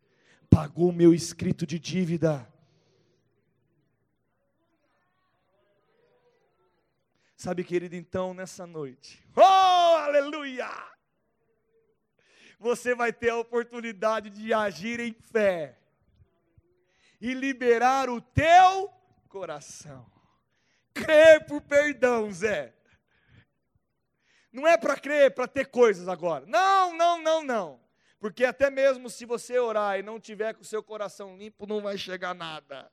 pagou 0.47 0.89
o 0.89 0.93
meu 0.93 1.11
escrito 1.11 1.65
de 1.65 1.79
dívida. 1.79 2.47
Sabe, 7.35 7.63
querido, 7.63 7.95
então 7.95 8.35
nessa 8.35 8.67
noite, 8.67 9.27
oh, 9.35 9.41
aleluia! 9.41 10.69
Você 12.59 12.93
vai 12.93 13.11
ter 13.11 13.29
a 13.29 13.37
oportunidade 13.37 14.29
de 14.29 14.53
agir 14.53 14.99
em 14.99 15.13
fé 15.13 15.79
e 17.19 17.33
liberar 17.33 18.07
o 18.07 18.21
teu 18.21 18.96
coração. 19.27 20.05
Crer 20.93 21.45
por 21.45 21.61
perdão, 21.61 22.31
Zé. 22.31 22.73
Não 24.51 24.67
é 24.67 24.77
para 24.77 24.97
crer, 24.97 25.33
para 25.33 25.47
ter 25.47 25.67
coisas 25.67 26.07
agora. 26.07 26.45
Não, 26.47 26.95
não, 26.97 27.21
não, 27.21 27.43
não. 27.43 27.79
Porque 28.19 28.43
até 28.43 28.69
mesmo 28.69 29.09
se 29.09 29.25
você 29.25 29.59
orar 29.59 29.99
e 29.99 30.03
não 30.03 30.19
tiver 30.19 30.53
com 30.53 30.61
o 30.61 30.65
seu 30.65 30.81
coração 30.81 31.37
limpo, 31.37 31.67
não 31.67 31.81
vai 31.81 31.97
chegar 31.97 32.33
nada. 32.33 32.91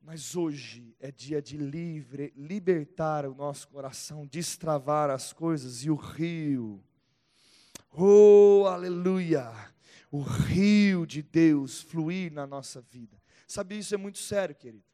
Mas 0.00 0.36
hoje 0.36 0.94
é 1.00 1.10
dia 1.10 1.42
de 1.42 1.56
livre, 1.56 2.32
libertar 2.36 3.26
o 3.26 3.34
nosso 3.34 3.66
coração, 3.66 4.24
destravar 4.24 5.10
as 5.10 5.32
coisas 5.32 5.82
e 5.84 5.90
o 5.90 5.96
rio. 5.96 6.80
Oh, 7.90 8.66
aleluia! 8.68 9.50
O 10.12 10.22
rio 10.22 11.04
de 11.04 11.22
Deus 11.22 11.80
fluir 11.80 12.32
na 12.32 12.46
nossa 12.46 12.80
vida. 12.80 13.20
Sabe, 13.46 13.78
isso 13.78 13.94
é 13.94 13.98
muito 13.98 14.18
sério, 14.18 14.54
querido. 14.54 14.84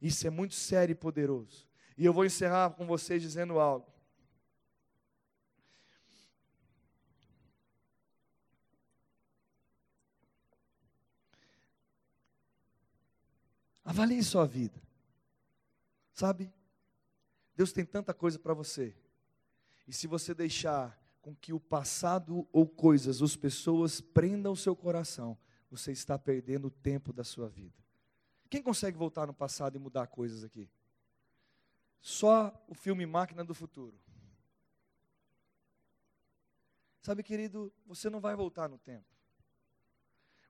Isso 0.00 0.26
é 0.26 0.30
muito 0.30 0.54
sério 0.54 0.92
e 0.92 0.94
poderoso. 0.94 1.66
E 1.96 2.04
eu 2.04 2.12
vou 2.12 2.24
encerrar 2.24 2.70
com 2.70 2.86
vocês 2.86 3.22
dizendo 3.22 3.58
algo. 3.58 3.92
Avalie 13.84 14.22
sua 14.22 14.46
vida. 14.46 14.82
Sabe? 16.12 16.52
Deus 17.54 17.72
tem 17.72 17.84
tanta 17.84 18.12
coisa 18.12 18.38
para 18.38 18.52
você. 18.52 18.94
E 19.86 19.92
se 19.92 20.06
você 20.06 20.34
deixar 20.34 21.00
com 21.22 21.34
que 21.34 21.52
o 21.52 21.60
passado 21.60 22.46
ou 22.52 22.66
coisas, 22.66 23.20
ou 23.20 23.36
pessoas 23.36 24.00
prendam 24.00 24.52
o 24.52 24.56
seu 24.56 24.74
coração, 24.74 25.38
você 25.70 25.92
está 25.92 26.18
perdendo 26.18 26.68
o 26.68 26.70
tempo 26.70 27.12
da 27.12 27.24
sua 27.24 27.48
vida. 27.48 27.74
Quem 28.48 28.62
consegue 28.62 28.96
voltar 28.96 29.26
no 29.26 29.34
passado 29.34 29.76
e 29.76 29.78
mudar 29.78 30.06
coisas 30.06 30.44
aqui? 30.44 30.68
Só 32.00 32.64
o 32.68 32.74
filme 32.74 33.04
Máquina 33.04 33.44
do 33.44 33.54
Futuro. 33.54 33.98
Sabe, 37.02 37.22
querido, 37.22 37.72
você 37.86 38.10
não 38.10 38.20
vai 38.20 38.34
voltar 38.34 38.68
no 38.68 38.78
tempo. 38.78 39.06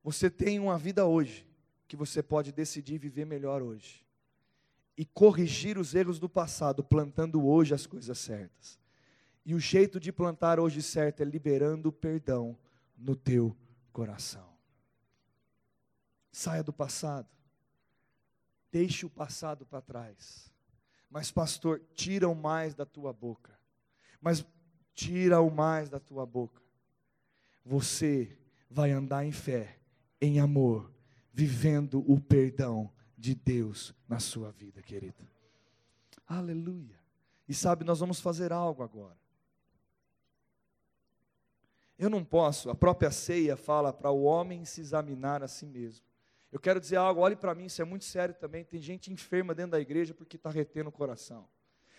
Você 0.02 0.30
tem 0.30 0.58
uma 0.58 0.78
vida 0.78 1.04
hoje 1.04 1.46
que 1.88 1.96
você 1.96 2.22
pode 2.22 2.52
decidir 2.52 2.98
viver 2.98 3.24
melhor 3.24 3.62
hoje 3.62 4.06
e 4.96 5.04
corrigir 5.04 5.76
os 5.76 5.94
erros 5.94 6.18
do 6.18 6.28
passado, 6.28 6.82
plantando 6.82 7.44
hoje 7.46 7.74
as 7.74 7.86
coisas 7.86 8.18
certas. 8.18 8.78
E 9.44 9.54
o 9.54 9.60
jeito 9.60 10.00
de 10.00 10.10
plantar 10.10 10.58
hoje 10.58 10.82
certo 10.82 11.20
é 11.20 11.24
liberando 11.24 11.92
perdão 11.92 12.58
no 12.96 13.14
teu 13.14 13.54
coração. 13.92 14.55
Saia 16.36 16.62
do 16.62 16.70
passado. 16.70 17.26
Deixe 18.70 19.06
o 19.06 19.08
passado 19.08 19.64
para 19.64 19.80
trás. 19.80 20.52
Mas, 21.08 21.30
pastor, 21.30 21.80
tira 21.94 22.28
o 22.28 22.34
mais 22.34 22.74
da 22.74 22.84
tua 22.84 23.10
boca. 23.10 23.58
Mas 24.20 24.44
tira 24.92 25.40
o 25.40 25.50
mais 25.50 25.88
da 25.88 25.98
tua 25.98 26.26
boca. 26.26 26.60
Você 27.64 28.38
vai 28.68 28.90
andar 28.90 29.24
em 29.24 29.32
fé, 29.32 29.78
em 30.20 30.38
amor, 30.38 30.92
vivendo 31.32 32.04
o 32.06 32.20
perdão 32.20 32.92
de 33.16 33.34
Deus 33.34 33.94
na 34.06 34.20
sua 34.20 34.52
vida, 34.52 34.82
querido. 34.82 35.26
Aleluia. 36.26 37.00
E 37.48 37.54
sabe, 37.54 37.82
nós 37.82 38.00
vamos 38.00 38.20
fazer 38.20 38.52
algo 38.52 38.82
agora. 38.82 39.16
Eu 41.98 42.10
não 42.10 42.22
posso, 42.22 42.68
a 42.68 42.74
própria 42.74 43.10
ceia 43.10 43.56
fala 43.56 43.90
para 43.90 44.10
o 44.10 44.24
homem 44.24 44.66
se 44.66 44.82
examinar 44.82 45.42
a 45.42 45.48
si 45.48 45.64
mesmo. 45.64 46.05
Eu 46.52 46.60
quero 46.60 46.80
dizer 46.80 46.96
algo, 46.96 47.20
olhe 47.20 47.36
para 47.36 47.54
mim, 47.54 47.66
isso 47.66 47.82
é 47.82 47.84
muito 47.84 48.04
sério 48.04 48.34
também. 48.34 48.64
Tem 48.64 48.80
gente 48.80 49.12
enferma 49.12 49.54
dentro 49.54 49.72
da 49.72 49.80
igreja 49.80 50.14
porque 50.14 50.36
está 50.36 50.50
retendo 50.50 50.88
o 50.88 50.92
coração. 50.92 51.48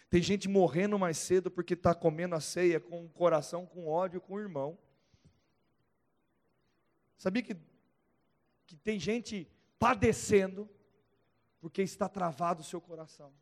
Tem 0.10 0.22
gente 0.22 0.48
morrendo 0.48 0.98
mais 0.98 1.18
cedo 1.18 1.52
porque 1.52 1.74
está 1.74 1.94
comendo 1.94 2.34
a 2.34 2.40
ceia 2.40 2.80
com 2.80 3.06
o 3.06 3.10
coração 3.10 3.66
com 3.66 3.88
ódio 3.88 4.22
com 4.22 4.36
o 4.36 4.40
irmão. 4.40 4.78
Sabia 7.18 7.44
que, 7.44 7.58
que 8.66 8.76
tem 8.78 9.00
gente 9.00 9.50
padecendo 9.78 10.70
porque 11.60 11.82
está 11.82 12.08
travado 12.08 12.62
o 12.62 12.66
seu 12.66 12.80
coração. 12.80 13.34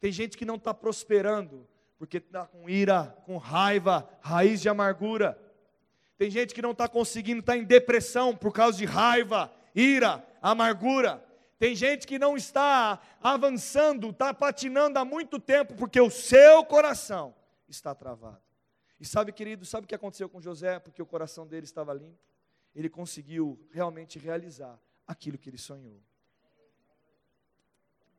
Tem 0.00 0.10
gente 0.10 0.36
que 0.36 0.44
não 0.44 0.56
está 0.56 0.72
prosperando 0.72 1.68
porque 1.98 2.16
está 2.16 2.46
com 2.46 2.68
ira, 2.68 3.16
com 3.24 3.36
raiva, 3.36 4.08
raiz 4.20 4.60
de 4.60 4.68
amargura. 4.68 5.38
Tem 6.16 6.30
gente 6.30 6.54
que 6.54 6.62
não 6.62 6.72
está 6.72 6.88
conseguindo, 6.88 7.40
está 7.40 7.56
em 7.56 7.64
depressão 7.64 8.34
por 8.36 8.52
causa 8.52 8.78
de 8.78 8.84
raiva, 8.84 9.52
ira, 9.74 10.26
amargura. 10.40 11.24
Tem 11.58 11.74
gente 11.74 12.06
que 12.06 12.18
não 12.18 12.36
está 12.36 13.00
avançando, 13.22 14.10
está 14.10 14.34
patinando 14.34 14.98
há 14.98 15.04
muito 15.04 15.38
tempo 15.38 15.74
porque 15.74 16.00
o 16.00 16.10
seu 16.10 16.64
coração 16.64 17.34
está 17.68 17.94
travado. 17.94 18.42
E 18.98 19.04
sabe, 19.04 19.32
querido, 19.32 19.64
sabe 19.64 19.84
o 19.84 19.88
que 19.88 19.94
aconteceu 19.94 20.28
com 20.28 20.40
José? 20.40 20.78
Porque 20.78 21.00
o 21.00 21.06
coração 21.06 21.46
dele 21.46 21.64
estava 21.64 21.92
limpo. 21.92 22.18
Ele 22.74 22.88
conseguiu 22.88 23.58
realmente 23.70 24.18
realizar 24.18 24.80
aquilo 25.06 25.38
que 25.38 25.50
ele 25.50 25.58
sonhou. 25.58 26.00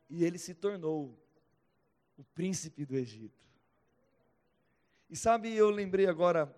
E 0.10 0.24
ele 0.24 0.38
se 0.38 0.54
tornou 0.54 1.18
o 2.18 2.24
príncipe 2.24 2.86
do 2.86 2.96
Egito. 2.96 3.44
E 5.10 5.16
sabe, 5.16 5.54
eu 5.54 5.70
lembrei 5.70 6.08
agora, 6.08 6.54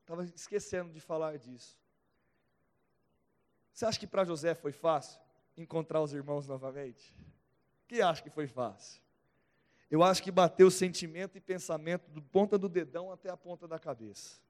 estava 0.00 0.24
esquecendo 0.24 0.92
de 0.92 1.00
falar 1.00 1.38
disso. 1.38 1.76
Você 3.76 3.84
acha 3.84 4.00
que 4.00 4.06
para 4.06 4.24
José 4.24 4.54
foi 4.54 4.72
fácil 4.72 5.20
encontrar 5.54 6.00
os 6.00 6.14
irmãos 6.14 6.48
novamente? 6.48 7.14
Que 7.86 8.00
acha 8.00 8.22
que 8.22 8.30
foi 8.30 8.46
fácil? 8.46 9.02
Eu 9.90 10.02
acho 10.02 10.22
que 10.22 10.30
bateu 10.30 10.70
sentimento 10.70 11.36
e 11.36 11.42
pensamento 11.42 12.10
do 12.10 12.22
ponta 12.22 12.56
do 12.56 12.70
dedão 12.70 13.12
até 13.12 13.28
a 13.28 13.36
ponta 13.36 13.68
da 13.68 13.78
cabeça. 13.78 14.40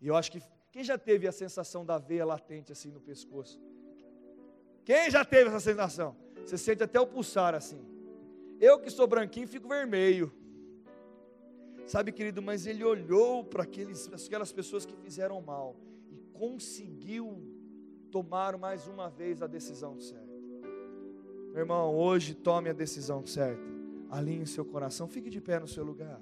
E 0.00 0.06
eu 0.06 0.16
acho 0.16 0.32
que 0.32 0.42
quem 0.72 0.82
já 0.82 0.96
teve 0.96 1.28
a 1.28 1.32
sensação 1.32 1.84
da 1.84 1.98
veia 1.98 2.24
latente 2.24 2.72
assim 2.72 2.90
no 2.90 3.02
pescoço? 3.02 3.60
Quem 4.82 5.10
já 5.10 5.22
teve 5.22 5.50
essa 5.50 5.60
sensação? 5.60 6.16
Você 6.36 6.56
sente 6.56 6.82
até 6.82 6.98
o 6.98 7.06
pulsar 7.06 7.54
assim. 7.54 7.84
Eu 8.58 8.80
que 8.80 8.88
sou 8.88 9.06
branquinho 9.06 9.46
fico 9.46 9.68
vermelho. 9.68 10.32
Sabe, 11.86 12.12
querido, 12.12 12.40
mas 12.40 12.66
ele 12.66 12.82
olhou 12.82 13.44
para 13.44 13.64
aquelas 13.64 14.52
pessoas 14.52 14.86
que 14.86 14.96
fizeram 14.96 15.38
mal 15.42 15.76
e 16.10 16.16
conseguiu 16.32 17.53
tomar 18.14 18.56
mais 18.56 18.86
uma 18.86 19.10
vez 19.10 19.42
a 19.42 19.48
decisão 19.48 19.98
certa. 19.98 20.38
Meu 21.50 21.62
irmão, 21.62 21.92
hoje 21.96 22.32
tome 22.32 22.70
a 22.70 22.72
decisão 22.72 23.26
certa. 23.26 23.60
Alinhe 24.08 24.46
seu 24.46 24.64
coração, 24.64 25.08
fique 25.08 25.28
de 25.28 25.40
pé 25.40 25.58
no 25.58 25.66
seu 25.66 25.82
lugar. 25.82 26.20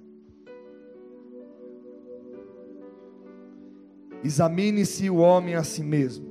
Examine-se 4.25 5.11
o 5.11 5.17
homem 5.17 5.55
a 5.55 5.63
si 5.63 5.85
mesmo. 5.85 6.27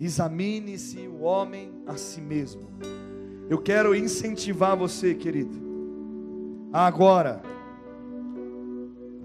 Examine-se 0.00 1.06
o 1.06 1.20
homem 1.20 1.72
a 1.86 1.96
si 1.96 2.20
mesmo. 2.20 2.70
Eu 3.48 3.62
quero 3.62 3.94
incentivar 3.94 4.76
você, 4.76 5.14
querido, 5.14 5.62
agora, 6.72 7.40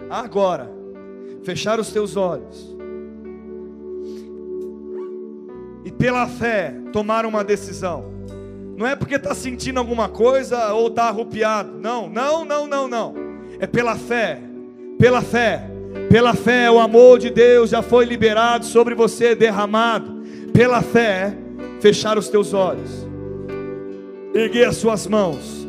agora, 0.08 0.70
fechar 1.42 1.80
os 1.80 1.92
teus 1.92 2.16
olhos 2.16 2.77
pela 5.98 6.28
fé 6.28 6.74
tomar 6.92 7.26
uma 7.26 7.44
decisão. 7.44 8.14
Não 8.78 8.86
é 8.86 8.96
porque 8.96 9.16
está 9.16 9.34
sentindo 9.34 9.80
alguma 9.80 10.08
coisa 10.08 10.74
ou 10.74 10.88
está 10.88 11.06
arrupiado. 11.06 11.80
Não, 11.80 12.08
não, 12.08 12.46
não, 12.46 12.68
não, 12.68 12.88
não. 12.88 13.16
É 13.60 13.66
pela 13.66 13.96
fé, 13.96 14.40
pela 15.00 15.22
fé, 15.22 15.64
pela 16.10 16.34
fé. 16.34 16.70
O 16.70 16.80
amor 16.80 17.18
de 17.18 17.32
Deus 17.32 17.72
já 17.72 17.82
foi 17.82 18.06
liberado 18.06 18.66
sobre 18.66 18.94
você, 18.94 19.34
derramado. 19.34 20.22
Pela 20.54 20.82
fé, 20.82 21.36
fechar 21.80 22.18
os 22.18 22.30
teus 22.30 22.54
olhos, 22.54 23.08
erguer 24.34 24.68
as 24.68 24.78
suas 24.78 25.08
mãos. 25.08 25.68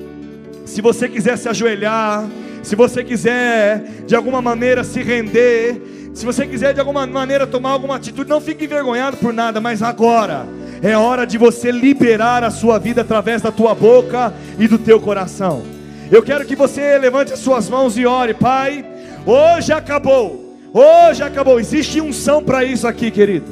Se 0.64 0.80
você 0.80 1.08
quiser 1.08 1.36
se 1.38 1.48
ajoelhar, 1.48 2.28
se 2.62 2.76
você 2.76 3.02
quiser 3.02 3.82
de 4.06 4.14
alguma 4.14 4.42
maneira 4.42 4.84
se 4.84 5.02
render, 5.02 5.80
se 6.18 6.26
você 6.26 6.48
quiser 6.48 6.74
de 6.74 6.80
alguma 6.80 7.06
maneira 7.06 7.46
tomar 7.46 7.70
alguma 7.70 7.94
atitude, 7.94 8.28
não 8.28 8.40
fique 8.40 8.64
envergonhado 8.64 9.16
por 9.18 9.32
nada, 9.32 9.60
mas 9.60 9.84
agora 9.84 10.48
é 10.82 10.96
hora 10.96 11.24
de 11.24 11.38
você 11.38 11.70
liberar 11.70 12.42
a 12.42 12.50
sua 12.50 12.76
vida 12.76 13.02
através 13.02 13.40
da 13.40 13.52
tua 13.52 13.72
boca 13.72 14.34
e 14.58 14.66
do 14.66 14.78
teu 14.78 14.98
coração. 14.98 15.62
Eu 16.10 16.20
quero 16.20 16.44
que 16.44 16.56
você 16.56 16.98
levante 16.98 17.32
as 17.32 17.38
suas 17.38 17.68
mãos 17.68 17.96
e 17.96 18.04
ore, 18.04 18.34
Pai. 18.34 18.84
Hoje 19.24 19.72
acabou. 19.72 20.56
Hoje 20.74 21.22
acabou. 21.22 21.60
Existe 21.60 22.00
unção 22.00 22.42
para 22.42 22.64
isso 22.64 22.88
aqui, 22.88 23.12
querido. 23.12 23.46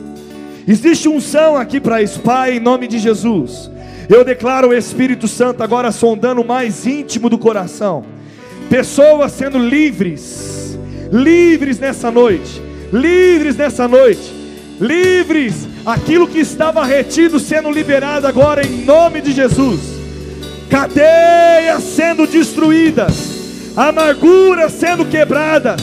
Existe 0.67 1.09
unção 1.09 1.57
aqui 1.57 1.79
para 1.79 2.03
isso, 2.03 2.19
Pai, 2.19 2.57
em 2.57 2.61
nome 2.61 2.89
de 2.89 2.99
Jesus. 2.99 3.71
Eu 4.09 4.25
declaro 4.25 4.71
o 4.71 4.75
Espírito 4.75 5.29
Santo 5.29 5.63
agora 5.63 5.93
sondando 5.93 6.41
o 6.41 6.45
mais 6.45 6.85
íntimo 6.85 7.31
do 7.31 7.39
coração. 7.39 8.05
Pessoas 8.69 9.31
sendo 9.31 9.57
livres 9.57 10.66
livres 11.13 11.79
nessa 11.79 12.11
noite, 12.11 12.61
livres 12.93 13.57
nessa 13.57 13.87
noite, 13.87 14.33
livres, 14.81 15.67
aquilo 15.85 16.27
que 16.27 16.41
estava 16.41 16.85
retido 16.85 17.39
sendo 17.39 17.71
liberado 17.71 18.27
agora 18.27 18.67
em 18.67 18.85
nome 18.85 19.21
de 19.21 19.33
Jesus, 19.33 19.81
cadeias 20.69 21.83
sendo 21.83 22.27
destruídas, 22.27 23.73
amarguras 23.77 24.73
sendo 24.73 25.05
quebradas, 25.05 25.81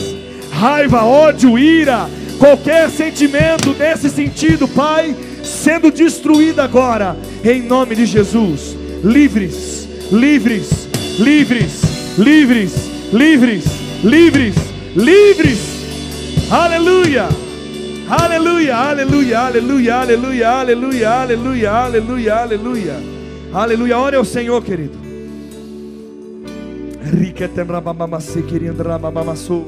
raiva, 0.52 1.04
ódio, 1.04 1.58
ira, 1.58 2.08
qualquer 2.38 2.90
sentimento 2.90 3.74
nesse 3.78 4.10
sentido, 4.10 4.68
Pai, 4.68 5.14
sendo 5.42 5.90
destruído 5.90 6.60
agora, 6.60 7.16
em 7.44 7.62
nome 7.62 7.94
de 7.94 8.06
Jesus, 8.06 8.76
livres, 9.02 9.88
livres, 10.10 10.88
livres, 11.18 11.82
livres, 12.18 12.72
livres, 13.12 13.64
livres 14.02 14.73
livres. 14.94 16.50
Aleluia. 16.50 17.28
Aleluia, 18.08 18.76
aleluia, 18.76 19.40
aleluia, 19.40 19.96
aleluia, 20.00 20.50
aleluia, 20.50 21.10
aleluia, 21.10 21.72
aleluia, 21.72 22.36
aleluia. 22.36 22.94
Aleluia. 23.52 23.98
Ore 23.98 24.16
ao 24.16 24.24
Senhor, 24.24 24.62
querido. 24.62 24.98
Rica 27.02 27.48
temramamamase 27.48 28.42
queriandramamassou. 28.42 29.64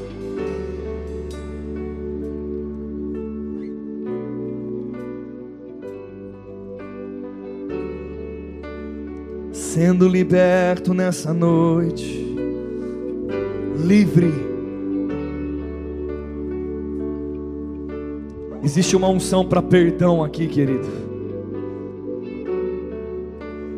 Sendo 9.52 10.08
liberto 10.08 10.94
nessa 10.94 11.34
noite, 11.34 12.34
livre 13.84 14.56
Existe 18.62 18.97
uma 18.97 19.09
unção 19.09 19.45
para 19.45 19.62
perdão 19.62 20.25
aqui, 20.25 20.47
querido. 20.47 20.88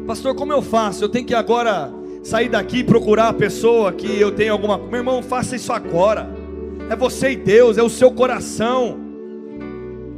Pastor, 0.07 0.35
como 0.35 0.53
eu 0.53 0.62
faço? 0.62 1.05
Eu 1.05 1.09
tenho 1.09 1.27
que 1.27 1.35
agora 1.35 1.93
sair 2.23 2.49
daqui 2.49 2.79
e 2.79 2.85
procurar 2.85 3.29
a 3.29 3.33
pessoa 3.33 3.93
que 3.93 4.21
eu 4.21 4.31
tenho 4.31 4.53
alguma. 4.53 4.79
Meu 4.79 4.97
irmão, 4.97 5.23
faça 5.23 5.57
isso 5.57 5.73
agora. 5.73 6.31
É 6.91 6.97
você 6.97 7.33
e 7.33 7.37
Deus, 7.37 7.77
é 7.77 7.83
o 7.83 7.91
seu 7.91 8.11
coração. 8.11 8.99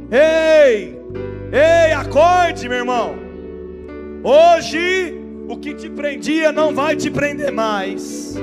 Ei, 0.09 0.97
ei, 1.51 1.93
acorde, 1.93 2.69
meu 2.69 2.79
irmão. 2.79 3.15
Hoje, 4.23 5.19
o 5.49 5.57
que 5.57 5.73
te 5.73 5.89
prendia 5.89 6.51
não 6.51 6.73
vai 6.73 6.95
te 6.95 7.09
prender 7.09 7.51
mais. 7.51 8.35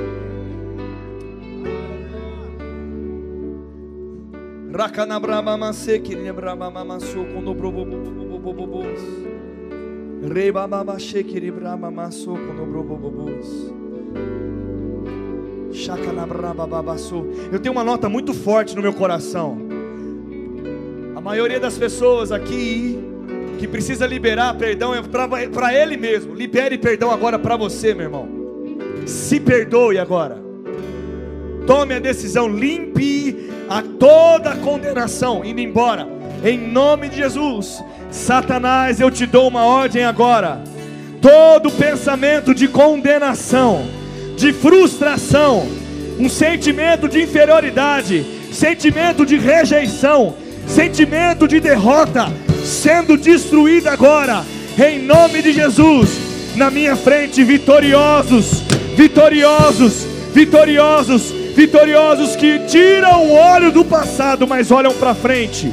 Eu 17.51 17.59
tenho 17.59 17.73
uma 17.73 17.83
nota 17.83 18.09
muito 18.09 18.33
forte 18.33 18.77
no 18.77 18.81
meu 18.81 18.93
coração. 18.93 19.59
A 21.17 21.21
maioria 21.21 21.59
das 21.59 21.77
pessoas 21.77 22.31
aqui 22.31 23.01
que 23.59 23.67
precisa 23.67 24.07
liberar 24.07 24.57
perdão 24.57 24.95
é 24.95 25.03
para 25.03 25.75
ele 25.75 25.97
mesmo. 25.97 26.35
Libere 26.35 26.79
perdão 26.79 27.11
agora 27.11 27.37
para 27.37 27.57
você, 27.57 27.95
meu 27.95 28.05
irmão. 28.05 28.29
Se 29.07 29.41
perdoe 29.41 29.99
agora. 29.99 30.41
Tome 31.67 31.95
a 31.95 31.99
decisão, 31.99 32.49
limpe 32.49 33.48
a 33.69 33.83
toda 33.83 34.57
condenação, 34.57 35.45
indo 35.45 35.61
embora, 35.61 36.07
em 36.45 36.59
nome 36.59 37.09
de 37.09 37.17
Jesus. 37.17 37.83
Satanás, 38.11 39.01
eu 39.01 39.11
te 39.11 39.27
dou 39.27 39.49
uma 39.49 39.65
ordem 39.65 40.05
agora. 40.05 40.63
Todo 41.21 41.71
pensamento 41.71 42.55
de 42.55 42.69
condenação, 42.69 43.87
de 44.37 44.53
frustração, 44.53 45.69
um 46.19 46.29
sentimento 46.29 47.09
de 47.09 47.23
inferioridade, 47.23 48.25
sentimento 48.53 49.27
de 49.27 49.37
rejeição, 49.37 50.35
sentimento 50.67 51.47
de 51.47 51.61
derrota 51.61 52.27
sendo 52.65 53.17
destruído 53.17 53.89
agora, 53.89 54.45
em 54.79 55.01
nome 55.03 55.43
de 55.43 55.53
Jesus. 55.53 56.11
Na 56.57 56.71
minha 56.71 56.97
frente, 56.97 57.43
vitoriosos, 57.43 58.63
vitoriosos, 58.97 60.05
vitoriosos, 60.33 61.33
vitoriosos 61.59 62.37
que 62.37 62.61
tiram 62.69 63.27
o 63.27 63.33
olho 63.33 63.73
do 63.73 63.85
passado, 63.85 64.47
mas 64.47 64.71
olham 64.71 64.93
para 64.95 65.13
frente. 65.13 65.69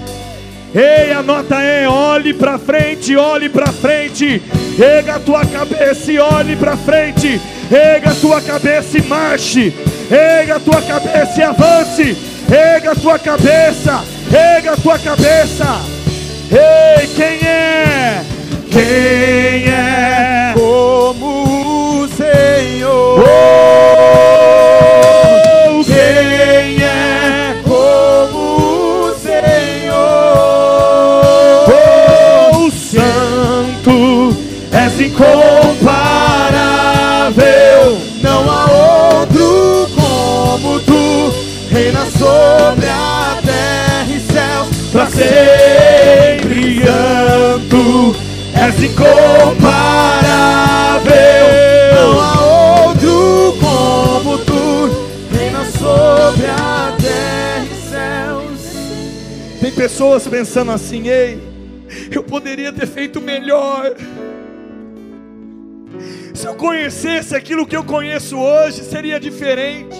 Ei, 0.73 1.13
a 1.13 1.21
nota 1.21 1.61
é: 1.61 1.87
olhe 1.87 2.33
para 2.33 2.57
frente, 2.57 3.15
olhe 3.15 3.49
para 3.49 3.67
frente. 3.67 4.41
Erga 4.79 5.17
a 5.17 5.19
tua 5.19 5.45
cabeça 5.45 6.11
e 6.11 6.17
olhe 6.17 6.55
para 6.55 6.75
frente. 6.75 7.39
Erga 7.71 8.09
a 8.09 8.15
tua 8.15 8.41
cabeça 8.41 8.97
e 8.97 9.03
marche. 9.03 9.71
Erga 10.09 10.55
a 10.55 10.59
tua 10.59 10.81
cabeça 10.81 11.39
e 11.39 11.43
avance. 11.43 12.17
Erga 12.51 12.91
a 12.91 12.95
tua 12.95 13.19
cabeça. 13.19 14.03
Erga 14.33 14.71
a 14.73 14.77
tua 14.77 14.97
cabeça. 14.97 15.67
Ei, 16.51 17.07
quem 17.15 17.47
é? 17.47 18.23
Quem 18.71 19.71
é 19.71 20.34
sobre 42.65 42.87
a 42.87 43.37
terra 43.43 44.07
e 44.09 44.19
céus 44.19 44.91
Pra 44.91 45.05
sempre 45.07 46.35
santo, 47.55 48.15
és 48.53 48.83
incomparável. 48.83 51.15
Não 51.95 52.19
há 52.19 52.85
outro 52.85 53.55
como 53.59 54.37
tu, 54.39 54.89
reina 55.31 55.63
sobre 55.65 56.45
a 56.45 56.95
terra 57.01 57.65
e 57.65 57.75
céus. 57.89 58.61
Tem 59.59 59.71
pessoas 59.71 60.27
pensando 60.27 60.71
assim, 60.71 61.07
ei, 61.07 61.39
eu 62.11 62.21
poderia 62.23 62.71
ter 62.71 62.85
feito 62.87 63.19
melhor. 63.21 63.95
Se 66.33 66.47
eu 66.47 66.55
conhecesse 66.55 67.35
aquilo 67.35 67.65
que 67.65 67.75
eu 67.75 67.83
conheço 67.83 68.37
hoje, 68.37 68.83
seria 68.83 69.19
diferente. 69.19 69.97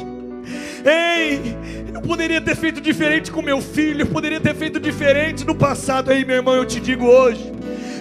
Ei, 0.86 1.58
poderia 2.06 2.40
ter 2.40 2.56
feito 2.56 2.80
diferente 2.80 3.32
com 3.32 3.42
meu 3.42 3.62
filho, 3.62 4.02
eu 4.02 4.08
poderia 4.08 4.40
ter 4.40 4.56
feito 4.56 4.80
diferente 4.80 5.46
no 5.46 5.56
passado. 5.56 6.12
Ei, 6.12 6.24
meu 6.24 6.38
irmão, 6.38 6.56
eu 6.56 6.66
te 6.66 6.80
digo 6.80 7.06
hoje. 7.06 7.52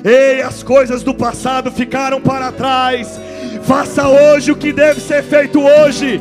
Ei, 0.05 0.43
as 0.43 0.63
coisas 0.63 1.03
do 1.03 1.15
passado 1.15 1.73
ficaram 1.73 2.21
para 2.21 2.53
trás. 2.53 3.21
Faça 3.65 4.07
hoje 4.07 4.53
o 4.53 4.57
que 4.57 4.73
deve 4.73 5.01
ser 5.01 5.23
feito 5.23 5.61
hoje. 5.61 6.21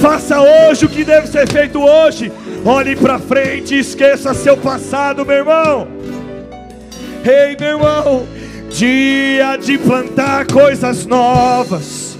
Faça 0.00 0.40
hoje 0.40 0.86
o 0.86 0.88
que 0.88 1.04
deve 1.04 1.26
ser 1.26 1.48
feito 1.48 1.80
hoje. 1.80 2.32
Olhe 2.64 2.96
para 2.96 3.18
frente 3.18 3.74
e 3.74 3.80
esqueça 3.80 4.32
seu 4.32 4.56
passado, 4.56 5.26
meu 5.26 5.36
irmão. 5.36 5.88
Ei, 7.24 7.56
meu 7.58 7.78
irmão, 7.78 8.28
dia 8.70 9.56
de 9.56 9.78
plantar 9.78 10.46
coisas 10.46 11.04
novas. 11.04 12.16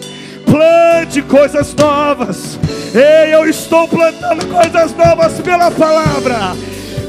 Plante 0.55 1.21
coisas 1.21 1.75
novas. 1.75 2.61
Ei, 2.95 3.35
eu 3.35 3.45
estou 3.45 3.89
plantando 3.89 4.47
coisas 4.47 4.95
novas 4.95 5.33
pela 5.41 5.69
palavra. 5.69 6.55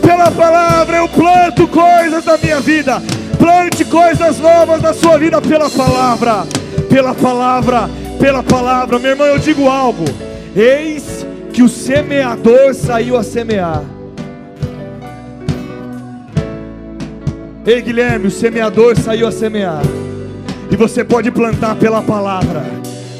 Pela 0.01 0.31
palavra 0.31 0.97
eu 0.97 1.07
planto 1.07 1.67
coisas 1.67 2.25
da 2.25 2.39
minha 2.39 2.59
vida. 2.59 2.99
Plante 3.37 3.85
coisas 3.85 4.39
novas 4.39 4.81
na 4.81 4.95
sua 4.95 5.19
vida 5.19 5.39
pela 5.43 5.69
palavra. 5.69 6.43
Pela 6.89 7.13
palavra, 7.13 7.87
pela 8.19 8.41
palavra. 8.41 8.97
Meu 8.97 9.11
irmão, 9.11 9.27
eu 9.27 9.37
digo 9.37 9.69
algo. 9.69 10.05
Eis 10.55 11.23
que 11.53 11.61
o 11.61 11.69
semeador 11.69 12.73
saiu 12.73 13.15
a 13.15 13.21
semear. 13.21 13.83
Ei 17.63 17.79
Guilherme, 17.79 18.25
o 18.25 18.31
semeador 18.31 18.97
saiu 18.97 19.27
a 19.27 19.31
semear. 19.31 19.83
E 20.71 20.75
você 20.75 21.03
pode 21.03 21.29
plantar 21.29 21.75
pela 21.75 22.01
palavra. 22.01 22.63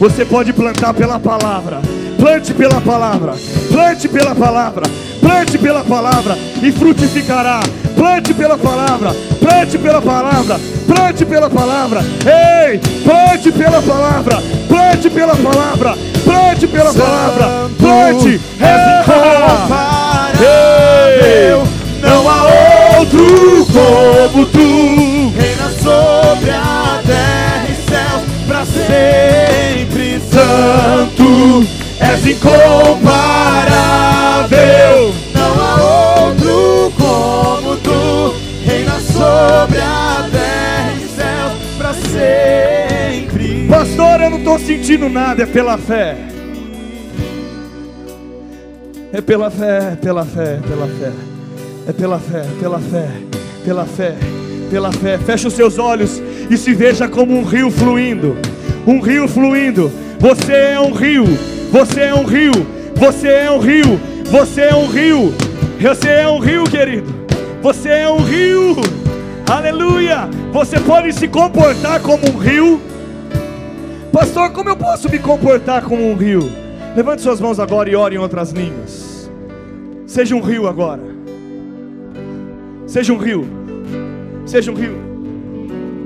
Você 0.06 0.24
pode 0.24 0.54
plantar 0.54 0.94
pela 0.94 1.20
palavra. 1.20 1.82
Plante 2.20 2.54
pela 2.54 2.80
palavra. 2.80 3.34
Plante 3.72 4.08
pela 4.08 4.36
palavra. 4.36 4.84
Plante 5.20 5.58
pela 5.58 5.84
palavra 5.84 6.38
e 6.62 6.72
frutificará. 6.72 7.60
Plante 7.96 8.32
pela 8.32 8.56
palavra. 8.56 9.16
Plante 9.40 9.80
pela 9.80 10.00
palavra. 10.00 10.60
Plante 10.86 11.26
pela 11.26 11.50
palavra. 11.50 12.02
Ei, 12.24 12.80
plante 13.04 13.52
pela 13.52 13.82
palavra. 13.82 14.44
Plante 14.68 15.10
pela 15.10 15.36
palavra. 15.36 15.98
Plante 16.24 16.68
pela 16.68 16.94
palavra. 16.94 17.72
Plante. 17.80 18.40
incomparável. 18.60 20.38
Não 22.00 22.30
há 22.30 22.44
outro 23.00 23.66
como 23.74 24.46
tu, 24.46 25.34
reina 25.36 25.72
sobre 25.82 26.52
a 26.52 27.02
terra 27.04 27.45
sempre. 28.66 30.20
Santo, 30.32 31.64
és 32.00 32.26
incomparável. 32.28 35.14
Não 35.34 35.62
há 35.62 35.76
outro 36.26 36.92
como 36.98 37.76
tu, 37.78 38.36
reina 38.66 39.00
sobre 39.00 39.80
a 39.80 40.28
terra 40.32 40.94
e 40.94 41.08
céus 41.08 41.54
para 41.78 41.94
sempre. 41.94 43.68
Pastor, 43.70 44.22
eu 44.22 44.30
não 44.30 44.38
estou 44.40 44.60
sentindo 44.60 45.08
nada, 45.10 45.44
é 45.44 45.46
pela 45.46 45.78
fé. 45.78 46.18
É 49.14 49.22
pela 49.22 49.50
fé, 49.50 49.94
é 49.94 49.96
pela 49.96 50.26
fé, 50.26 50.60
é 50.62 50.68
pela 50.68 50.88
fé. 50.88 51.12
É 51.88 51.94
pela 51.94 52.20
fé, 52.20 52.44
pela 52.60 52.80
fé, 52.80 53.08
pela 53.64 53.86
fé, 53.86 54.16
pela 54.70 54.92
fé. 54.92 55.18
Feche 55.20 55.48
os 55.48 55.54
seus 55.54 55.78
olhos 55.78 56.22
e 56.50 56.58
se 56.58 56.74
veja 56.74 57.08
como 57.08 57.38
um 57.38 57.44
rio 57.44 57.70
fluindo. 57.72 58.36
Um 58.88 59.00
rio 59.00 59.28
fluindo. 59.28 59.92
Você 60.20 60.54
é 60.54 60.80
um 60.80 60.94
rio. 60.94 61.26
Você 61.72 62.02
é 62.02 62.14
um 62.14 62.24
rio. 62.24 62.54
Você 62.96 63.28
é 63.28 63.52
um 63.52 63.60
rio. 63.60 64.00
Você 64.26 64.62
é 64.62 64.76
um 64.76 64.88
rio. 64.88 65.34
Você 65.80 66.10
é 66.10 66.28
um 66.28 66.40
rio, 66.40 66.64
querido. 66.66 67.14
Você 67.62 67.90
é 67.90 68.10
um 68.10 68.20
rio. 68.20 68.76
Aleluia. 69.50 70.30
Você 70.54 70.80
pode 70.80 71.14
se 71.14 71.28
comportar 71.28 72.00
como 72.02 72.28
um 72.30 72.38
rio. 72.38 72.82
Pastor, 74.12 74.52
como 74.52 74.70
eu 74.70 74.78
posso 74.78 75.10
me 75.10 75.20
comportar 75.20 75.84
como 75.84 76.10
um 76.10 76.16
rio? 76.16 76.50
Levante 76.96 77.22
suas 77.22 77.42
mãos 77.42 77.60
agora 77.60 77.90
e 77.90 77.96
ore 77.96 78.16
em 78.16 78.20
outras 78.20 78.52
línguas. 78.52 79.30
Seja 80.08 80.36
um 80.36 80.42
rio 80.42 80.68
agora. 80.68 81.02
Seja 82.88 83.12
um 83.12 83.18
rio. 83.18 83.46
Seja 84.46 84.72
um 84.72 84.76
rio. 84.76 85.05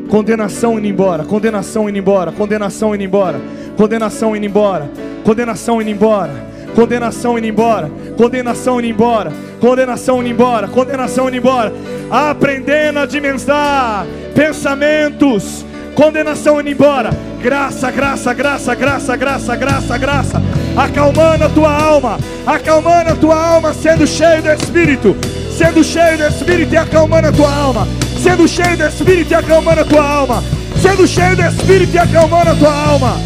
Condenação 0.10 0.80
indo 0.80 0.88
embora, 0.88 1.24
condenação 1.24 1.88
indo 1.88 2.00
embora, 2.00 2.32
condenação 2.32 2.96
indo 2.96 3.04
embora, 3.04 3.40
condenação 3.78 4.36
indo 4.36 4.46
embora, 4.46 4.90
condenação 5.24 5.80
indo 5.80 5.90
embora, 5.92 6.34
condenação 6.76 7.38
indo 7.38 7.48
embora, 7.48 7.92
condenação 8.18 8.80
indo 8.80 8.88
embora, 8.88 9.32
condenação 9.62 10.20
indo 10.20 10.30
embora, 10.30 10.68
condenação 10.68 11.28
indo 11.28 11.38
embora, 11.38 11.72
aprendendo 12.10 12.98
a 12.98 13.06
dimensar 13.06 14.08
pensamentos, 14.34 15.64
condenação 15.94 16.60
indo 16.60 16.70
embora, 16.70 17.12
graça, 17.40 17.92
graça, 17.92 18.34
graça, 18.34 18.74
graça, 18.74 19.16
graça, 19.16 19.56
graça, 19.56 19.98
graça, 20.00 20.42
acalmando 20.76 21.46
a 21.46 21.50
tua 21.50 21.72
alma, 21.72 22.18
acalmando 22.48 23.12
a 23.12 23.16
tua 23.16 23.36
alma, 23.36 23.76
sendo 23.76 24.08
cheio 24.08 24.42
do 24.42 24.52
Espírito, 24.52 25.16
sendo 25.56 25.84
cheio 25.84 26.18
do 26.18 26.26
Espírito 26.26 26.74
e 26.74 26.78
acalmando 26.78 27.28
a 27.28 27.32
tua 27.32 27.54
alma, 27.54 27.88
sendo 28.22 28.48
cheio 28.48 28.78
do 28.78 28.86
Espírito 28.86 29.32
e 29.32 29.36
acalmando 29.36 29.82
a 29.82 29.86
tua 29.86 30.04
alma, 30.04 30.44
sendo 30.82 31.08
cheio 31.08 31.36
do 31.36 31.42
Espírito 31.44 31.96
e 31.96 32.00
acalmando 32.00 32.52
a 32.52 32.56
tua 32.56 32.74
alma. 32.74 33.18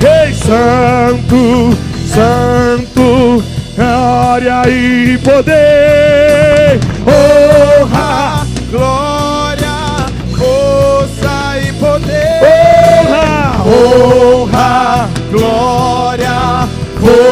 Ei, 0.00 0.34
Santo, 0.34 1.76
Santo, 2.06 3.42
glória 3.76 4.68
e 4.68 5.18
poder, 5.18 6.78
honra, 7.06 8.46
Glória, 8.70 10.06
força 10.36 11.58
e 11.66 11.72
poder. 11.74 12.40
honra, 13.08 13.52
honra, 13.64 15.08
Glória, 15.30 16.68
força 17.00 17.31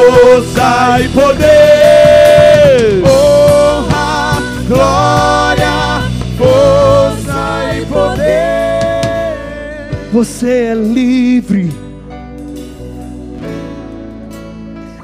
Você 10.20 10.50
é 10.50 10.74
livre. 10.74 11.70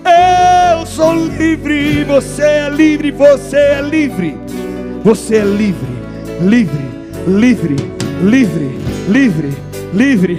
Eu 0.05 0.85
sou 0.85 1.15
livre, 1.15 2.05
você 2.05 2.43
é 2.43 2.69
livre, 2.69 3.13
você 3.13 3.57
é 3.57 3.81
livre. 3.81 4.37
Você 5.03 5.37
é 5.37 5.45
livre, 5.47 5.89
livre, 6.43 6.85
livre, 7.27 7.77
livre, 8.23 8.71
livre, 9.09 9.55
livre, 9.95 10.39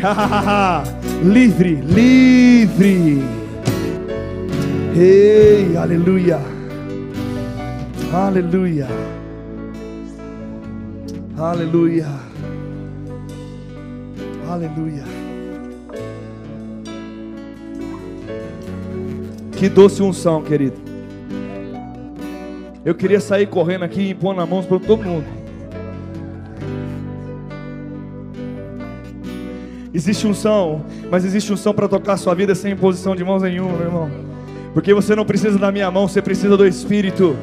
livre, 1.26 1.74
livre. 1.82 3.24
Ei, 4.96 5.76
aleluia, 5.76 6.40
aleluia, 8.14 8.88
aleluia, 11.36 12.27
aleluia. 14.54 15.04
Que 19.58 19.68
doce 19.68 20.04
unção, 20.04 20.44
querido. 20.44 20.78
Eu 22.86 22.94
queria 22.96 23.20
sair 23.20 23.48
correndo 23.48 23.84
aqui 23.84 24.02
e 24.02 24.10
impor 24.12 24.40
as 24.40 24.48
mãos 24.48 24.66
para 24.66 24.80
todo 24.80 25.04
mundo. 25.04 25.26
Existe 29.94 30.28
unção, 30.28 30.86
mas 31.10 31.26
existe 31.26 31.52
unção 31.52 31.74
para 31.74 31.88
tocar 31.88 32.14
a 32.14 32.18
sua 32.18 32.36
vida 32.36 32.54
sem 32.54 32.74
imposição 32.74 33.16
de 33.16 33.24
mãos 33.24 33.42
nenhuma, 33.42 33.72
meu 33.74 33.88
irmão. 33.88 34.12
Porque 34.74 34.94
você 34.94 35.16
não 35.16 35.26
precisa 35.26 35.58
da 35.58 35.72
minha 35.72 35.90
mão, 35.90 36.08
você 36.08 36.22
precisa 36.22 36.56
do 36.56 36.68
Espírito. 36.68 37.36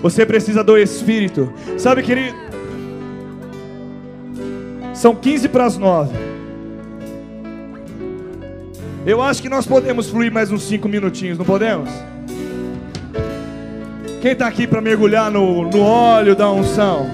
Você 0.00 0.24
precisa 0.24 0.64
do 0.64 0.78
Espírito. 0.78 1.52
Sabe, 1.76 2.02
querido? 2.02 2.34
São 4.94 5.14
15 5.14 5.48
para 5.50 5.66
as 5.66 5.76
9. 5.76 6.31
Eu 9.04 9.20
acho 9.20 9.42
que 9.42 9.48
nós 9.48 9.66
podemos 9.66 10.08
fluir 10.08 10.30
mais 10.30 10.52
uns 10.52 10.62
5 10.62 10.88
minutinhos, 10.88 11.36
não 11.36 11.44
podemos? 11.44 11.90
Quem 14.20 14.30
está 14.30 14.46
aqui 14.46 14.64
para 14.64 14.80
mergulhar 14.80 15.28
no, 15.28 15.68
no 15.68 15.80
óleo 15.82 16.36
da 16.36 16.48
unção? 16.52 17.10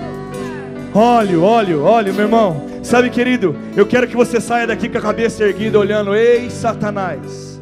Óleo, 0.94 1.42
óleo, 1.42 1.82
óleo, 1.84 2.12
meu 2.12 2.24
irmão. 2.26 2.66
Sabe, 2.82 3.08
querido, 3.08 3.56
eu 3.74 3.86
quero 3.86 4.06
que 4.06 4.14
você 4.14 4.38
saia 4.38 4.66
daqui 4.66 4.86
com 4.86 4.98
a 4.98 5.00
cabeça 5.00 5.42
erguida, 5.44 5.78
olhando, 5.78 6.14
ei, 6.14 6.50
Satanás, 6.50 7.58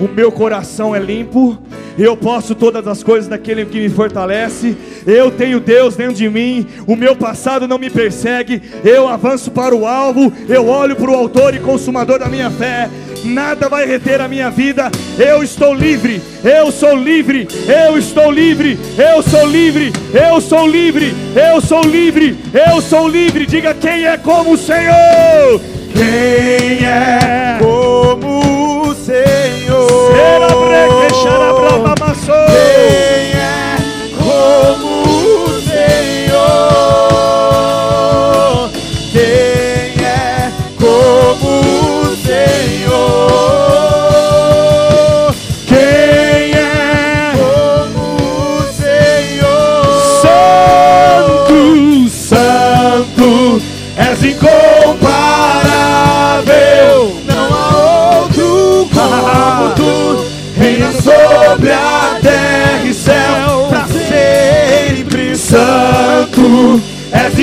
o 0.00 0.08
meu 0.08 0.32
coração 0.32 0.94
é 0.94 0.98
limpo, 0.98 1.56
eu 1.96 2.16
posso 2.16 2.54
todas 2.56 2.86
as 2.86 3.02
coisas 3.02 3.28
daquele 3.28 3.64
que 3.64 3.80
me 3.80 3.88
fortalece, 3.88 4.76
eu 5.06 5.30
tenho 5.30 5.58
Deus 5.58 5.96
dentro 5.96 6.14
de 6.14 6.28
mim, 6.28 6.66
o 6.86 6.94
meu 6.94 7.16
passado 7.16 7.66
não 7.66 7.78
me 7.78 7.90
persegue, 7.90 8.62
eu 8.84 9.08
avanço 9.08 9.50
para 9.50 9.74
o 9.74 9.86
alvo, 9.86 10.32
eu 10.48 10.68
olho 10.68 10.94
para 10.94 11.10
o 11.10 11.14
autor 11.14 11.54
e 11.54 11.58
consumador 11.58 12.18
da 12.18 12.26
minha 12.26 12.50
fé, 12.50 12.88
nada 13.24 13.68
vai 13.68 13.86
reter 13.86 14.20
a 14.20 14.28
minha 14.28 14.50
vida, 14.50 14.90
eu 15.18 15.42
estou 15.42 15.74
livre, 15.74 16.20
eu 16.44 16.70
sou 16.70 16.96
livre, 16.96 17.46
eu 17.66 17.98
estou 17.98 18.30
livre, 18.30 18.78
eu 18.96 19.22
sou 19.22 19.46
livre, 19.46 19.92
eu 20.12 20.40
sou 20.40 20.66
livre, 20.66 21.14
eu 21.34 21.60
sou 21.60 21.82
livre, 21.82 22.36
eu 22.52 22.80
sou 22.80 23.08
livre, 23.08 23.46
diga 23.46 23.74
quem 23.74 24.06
é 24.06 24.16
como 24.16 24.52
o 24.52 24.58
Senhor, 24.58 25.60
quem 25.92 26.86
é 26.86 27.58
como 27.58 28.90
o 28.90 28.94
Senhor. 28.94 29.37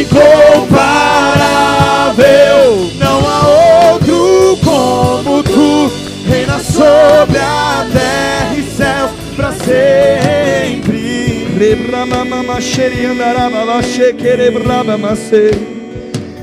Incomparável, 0.02 2.89
não 3.00 3.28
há 3.28 3.48
outro 3.93 4.58
como 4.64 5.43
tu, 5.43 5.91
reina 6.28 6.60
sobre 6.60 7.38
a 7.38 7.88
terra 7.91 8.56
e 8.56 8.64
céu, 8.64 9.10
pra 9.36 9.52
sempre. 9.54 11.46
Rebramamama, 11.58 12.60
xeriandarababa, 12.60 13.82
xequerebrabamacê. 13.82 15.52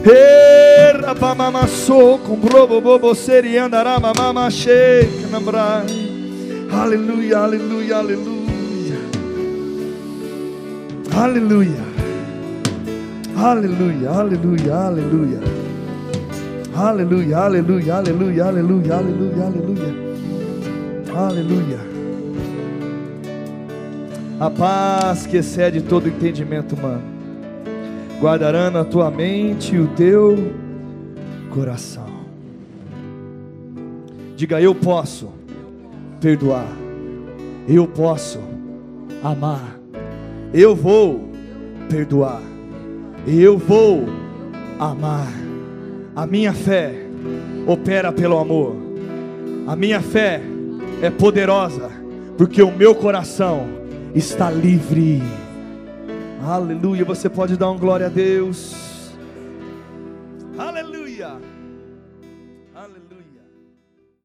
Erabamamaçô, 0.04 2.18
com 2.18 2.34
brobobobo, 2.36 3.14
seriandarabamama, 3.14 4.50
xecanabra. 4.50 5.84
Aleluia, 6.72 7.38
aleluia, 7.38 7.98
aleluia. 7.98 8.98
Aleluia. 11.14 11.91
Aleluia, 13.42 14.08
aleluia, 14.08 14.74
aleluia. 14.76 15.40
Aleluia, 16.76 17.38
aleluia, 17.38 17.96
aleluia, 17.96 18.44
aleluia, 18.44 18.94
aleluia, 18.94 19.44
aleluia. 19.44 19.94
Aleluia. 21.12 21.78
A 24.38 24.48
paz 24.48 25.26
que 25.26 25.38
excede 25.38 25.80
todo 25.80 26.06
entendimento 26.06 26.76
humano 26.76 27.02
guardará 28.20 28.70
na 28.70 28.84
tua 28.84 29.10
mente 29.10 29.74
e 29.74 29.80
o 29.80 29.88
teu 29.88 30.52
coração. 31.50 32.06
Diga, 34.36 34.60
eu 34.60 34.72
posso 34.72 35.28
perdoar, 36.20 36.68
eu 37.68 37.88
posso 37.88 38.38
amar, 39.20 39.80
eu 40.54 40.76
vou 40.76 41.28
perdoar, 41.90 42.51
eu 43.26 43.58
vou 43.58 44.06
amar. 44.78 45.28
A 46.14 46.26
minha 46.26 46.52
fé 46.52 46.94
opera 47.66 48.12
pelo 48.12 48.38
amor, 48.38 48.76
a 49.66 49.74
minha 49.74 50.00
fé 50.00 50.42
é 51.00 51.10
poderosa, 51.10 51.90
porque 52.36 52.62
o 52.62 52.70
meu 52.70 52.94
coração 52.94 53.66
está 54.14 54.50
livre. 54.50 55.22
Aleluia. 56.44 57.04
Você 57.04 57.28
pode 57.28 57.56
dar 57.56 57.70
um 57.70 57.78
glória 57.78 58.06
a 58.06 58.10
Deus. 58.10 59.10
Aleluia. 60.58 61.36